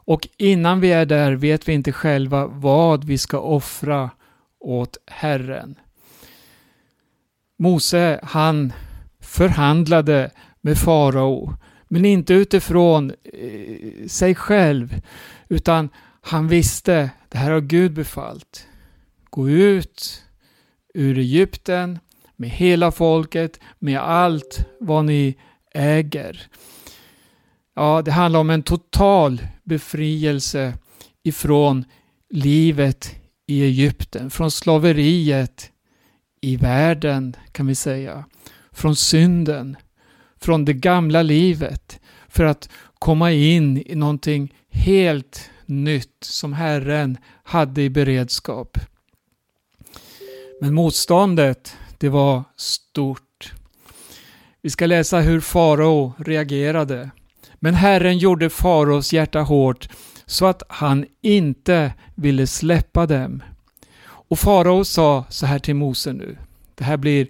och 0.06 0.28
innan 0.38 0.80
vi 0.80 0.92
är 0.92 1.06
där 1.06 1.32
vet 1.32 1.68
vi 1.68 1.74
inte 1.74 1.92
själva 1.92 2.48
vad 2.48 3.04
vi 3.04 3.18
ska 3.18 3.40
offra 3.40 4.10
åt 4.60 4.98
Herren. 5.08 5.76
Mose, 7.60 8.20
han 8.24 8.74
förhandlade 9.20 10.32
med 10.66 10.78
farao, 10.78 11.54
men 11.88 12.06
inte 12.06 12.34
utifrån 12.34 13.14
eh, 13.34 14.08
sig 14.08 14.36
själv, 14.36 15.02
utan 15.50 15.90
han 16.22 16.48
visste, 16.48 17.10
det 17.30 17.38
här 17.38 17.52
har 17.52 17.62
Gud 17.62 17.94
befallt. 17.94 18.68
Gå 19.30 19.50
ut 19.50 20.24
ur 20.94 21.18
Egypten 21.18 22.00
med 22.36 22.50
hela 22.50 22.92
folket, 22.92 23.60
med 23.80 24.00
allt 24.00 24.66
vad 24.80 25.06
ni 25.06 25.36
äger. 25.74 26.48
Ja, 27.76 28.02
det 28.02 28.12
handlar 28.12 28.40
om 28.40 28.50
en 28.50 28.64
total 28.64 29.42
befrielse 29.64 30.74
ifrån 31.24 31.86
livet 32.30 33.16
i 33.48 33.64
Egypten, 33.64 34.30
från 34.30 34.52
slaveriet 34.52 35.72
i 36.42 36.56
världen 36.56 37.36
kan 37.52 37.68
vi 37.68 37.76
säga, 37.76 38.26
från 38.72 38.96
synden, 38.96 39.78
från 40.46 40.66
det 40.66 40.74
gamla 40.74 41.22
livet 41.22 42.00
för 42.28 42.44
att 42.44 42.70
komma 43.00 43.32
in 43.32 43.84
i 43.86 43.96
någonting 43.96 44.54
helt 44.70 45.50
nytt 45.66 46.18
som 46.22 46.54
Herren 46.54 47.18
hade 47.44 47.82
i 47.82 47.90
beredskap. 47.90 48.78
Men 50.62 50.74
motståndet, 50.74 51.78
det 51.98 52.10
var 52.10 52.44
stort. 52.56 53.54
Vi 54.62 54.70
ska 54.70 54.86
läsa 54.86 55.20
hur 55.20 55.40
farao 55.40 56.14
reagerade. 56.18 57.10
Men 57.56 57.74
Herren 57.74 58.18
gjorde 58.18 58.50
faraos 58.50 59.14
hjärta 59.14 59.42
hårt 59.42 59.90
så 60.26 60.46
att 60.46 60.64
han 60.68 61.06
inte 61.22 61.94
ville 62.16 62.48
släppa 62.48 63.06
dem. 63.06 63.44
Och 64.06 64.40
farao 64.40 64.86
sa 64.86 65.26
så 65.30 65.46
här 65.46 65.60
till 65.60 65.76
Mose 65.76 66.14
nu. 66.14 66.38
Det 66.76 66.84
här 66.84 66.98
blir 66.98 67.28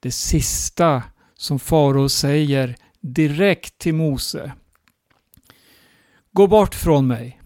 det 0.00 0.10
sista 0.10 1.02
som 1.38 1.58
farao 1.58 2.08
säger 2.08 2.76
direkt 3.00 3.78
till 3.78 3.94
Mose. 3.94 4.52
Gå 6.32 6.46
bort 6.46 6.74
från 6.74 7.06
mig 7.06 7.40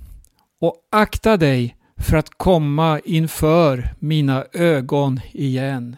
och 0.60 0.74
akta 0.90 1.36
dig 1.36 1.76
för 1.96 2.16
att 2.16 2.30
komma 2.30 3.00
inför 3.04 3.94
mina 3.98 4.44
ögon 4.52 5.20
igen. 5.32 5.96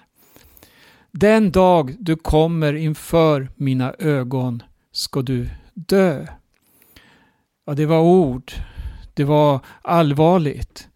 Den 1.11 1.52
dag 1.52 1.94
du 1.98 2.16
kommer 2.16 2.72
inför 2.72 3.48
mina 3.57 3.94
ögon 3.98 4.62
ska 4.92 5.22
du 5.22 5.48
dö. 5.74 6.26
Ja, 7.66 7.74
det 7.74 7.87
var 7.87 8.00
ord. 8.00 8.52
Det 9.14 9.24
var 9.24 9.61
allvarligt. 9.83 10.88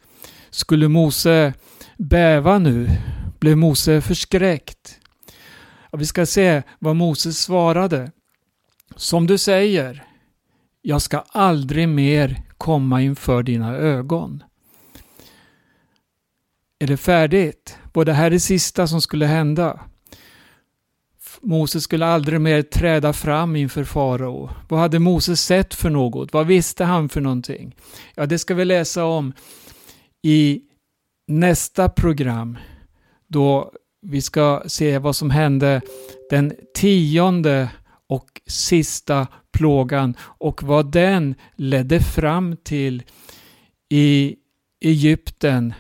Skulle 0.51 0.89
Mose 0.89 1.55
bäva 1.97 2.59
nu? 2.59 2.91
Blev 3.39 3.57
Mose 3.57 4.01
förskräckt? 4.01 5.01
Vi 5.93 6.07
ska 6.07 6.27
se 6.27 6.63
vad 6.79 6.97
Moses 6.97 7.39
svarade. 7.39 8.13
Som 8.97 9.27
du 9.27 9.39
säger, 9.39 10.05
jag 10.83 11.03
ska 11.03 11.19
aldrig 11.29 11.89
mer 11.89 12.43
komma 12.59 13.03
inför 13.03 13.43
dina 13.43 13.77
ögon. 13.77 14.43
Är 16.79 16.87
det 16.87 16.97
färdigt? 16.97 17.79
Var 17.93 18.05
det 18.05 18.13
här 18.13 18.31
det 18.31 18.41
sista 18.41 18.87
som 18.87 19.01
skulle 19.01 19.27
hända? 19.27 19.81
Moses 21.41 21.85
skulle 21.85 22.07
aldrig 22.07 22.41
mer 22.41 22.63
träda 22.63 23.13
fram 23.13 23.57
inför 23.57 23.85
farao. 23.85 24.51
Vad 24.69 24.81
hade 24.81 24.99
Moses 24.99 25.43
sett 25.43 25.75
för 25.75 25.91
något? 25.91 26.33
Vad 26.33 26.47
visste 26.47 26.85
han 26.85 27.09
för 27.09 27.21
någonting? 27.21 27.77
Ja, 28.15 28.27
det 28.27 28.39
ska 28.39 28.55
vi 28.55 28.65
läsa 28.65 29.05
om 29.05 29.33
i 30.23 30.61
nästa 31.27 31.89
program 31.89 32.59
då 33.27 33.73
vi 34.03 34.23
ska 34.23 34.63
se 34.67 34.99
vad 34.99 35.17
som 35.17 35.31
hände 35.31 35.81
den 36.31 36.53
tionde 36.75 37.69
och 38.07 38.41
sista 38.47 39.27
plågan 39.53 40.17
och 40.21 40.63
vad 40.63 40.93
den 40.93 41.35
ledde 41.57 42.01
fram 42.01 42.57
till 42.57 43.03
i 43.89 44.37
Egypten 44.81 45.75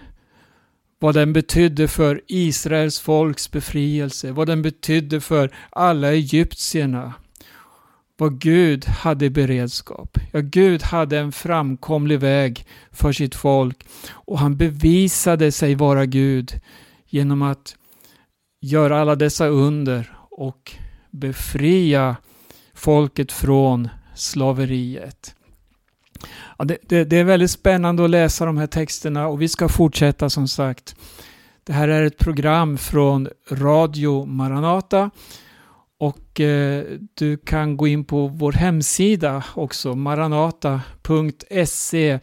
vad 1.00 1.14
den 1.14 1.33
betydde 1.33 1.88
för 1.88 2.20
Israels 2.26 3.00
folks 3.00 3.50
befrielse, 3.50 4.33
vad 4.33 4.46
den 4.46 4.62
betydde 4.62 5.20
för 5.20 5.50
alla 5.70 6.12
egyptierna. 6.12 7.14
Vad 8.16 8.40
Gud 8.40 8.85
hade 8.87 9.24
i 9.24 9.31
beredskap. 9.31 10.18
Ja, 10.33 10.40
Gud 10.40 10.83
hade 10.83 11.18
en 11.18 11.33
framkomlig 11.33 12.20
väg 12.20 12.66
för 12.90 13.12
sitt 13.12 13.35
folk 13.35 13.87
och 14.11 14.38
han 14.38 14.57
bevisade 14.57 15.52
sig 15.52 15.74
vara 15.74 16.07
Gud 16.07 16.61
genom 17.07 17.42
att 17.42 17.76
göra 18.61 19.01
alla 19.01 19.16
dessa 19.16 19.47
under 19.47 20.12
och 20.31 20.73
befria 21.11 22.16
folket 22.75 23.33
från 23.33 23.88
slaveriet. 24.14 25.35
Ja, 26.59 26.64
det, 26.64 26.79
det, 26.83 27.05
det, 27.05 27.16
är 27.16 27.25
väldigt 27.25 27.51
spännande 27.51 28.05
att 28.05 28.11
läsa 28.11 28.44
de 28.44 28.57
här 28.57 28.66
texterna 28.66 29.29
och 29.29 29.42
vi 29.42 29.49
ska 29.49 29.68
fortsätta 29.68 30.31
som 30.31 30.49
sagt. 30.49 30.97
Det 31.64 31.73
här 31.73 31.88
är 31.88 32.03
ett 32.03 32.18
program 32.18 32.79
från 32.79 33.29
Radio 33.51 34.25
Maranata 34.25 35.11
och 35.99 36.40
eh, 36.40 36.85
du 37.14 37.37
kan 37.37 37.77
gå 37.77 37.87
in 37.87 38.05
på 38.05 38.27
vår 38.27 38.53
hemsida 38.53 39.44
också, 39.55 39.94
maranata.se 39.94 42.18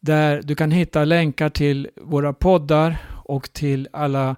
där 0.00 0.42
du 0.42 0.54
kan 0.54 0.70
hitta 0.70 1.04
länkar 1.04 1.48
till 1.48 1.88
våra 2.02 2.32
poddar 2.32 2.96
och 3.24 3.52
till 3.52 3.88
alla 3.92 4.36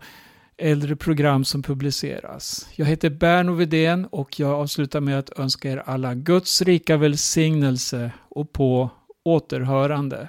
äldre 0.58 0.96
program 0.96 1.44
som 1.44 1.62
publiceras. 1.62 2.68
Jag 2.76 2.86
heter 2.86 3.10
Berno 3.10 3.52
Widén 3.52 4.06
och 4.06 4.40
jag 4.40 4.50
avslutar 4.50 5.00
med 5.00 5.18
att 5.18 5.38
önska 5.38 5.70
er 5.70 5.82
alla 5.86 6.14
Guds 6.14 6.62
rika 6.62 6.96
välsignelse 6.96 8.10
och 8.28 8.52
på 8.52 8.90
återhörande. 9.24 10.28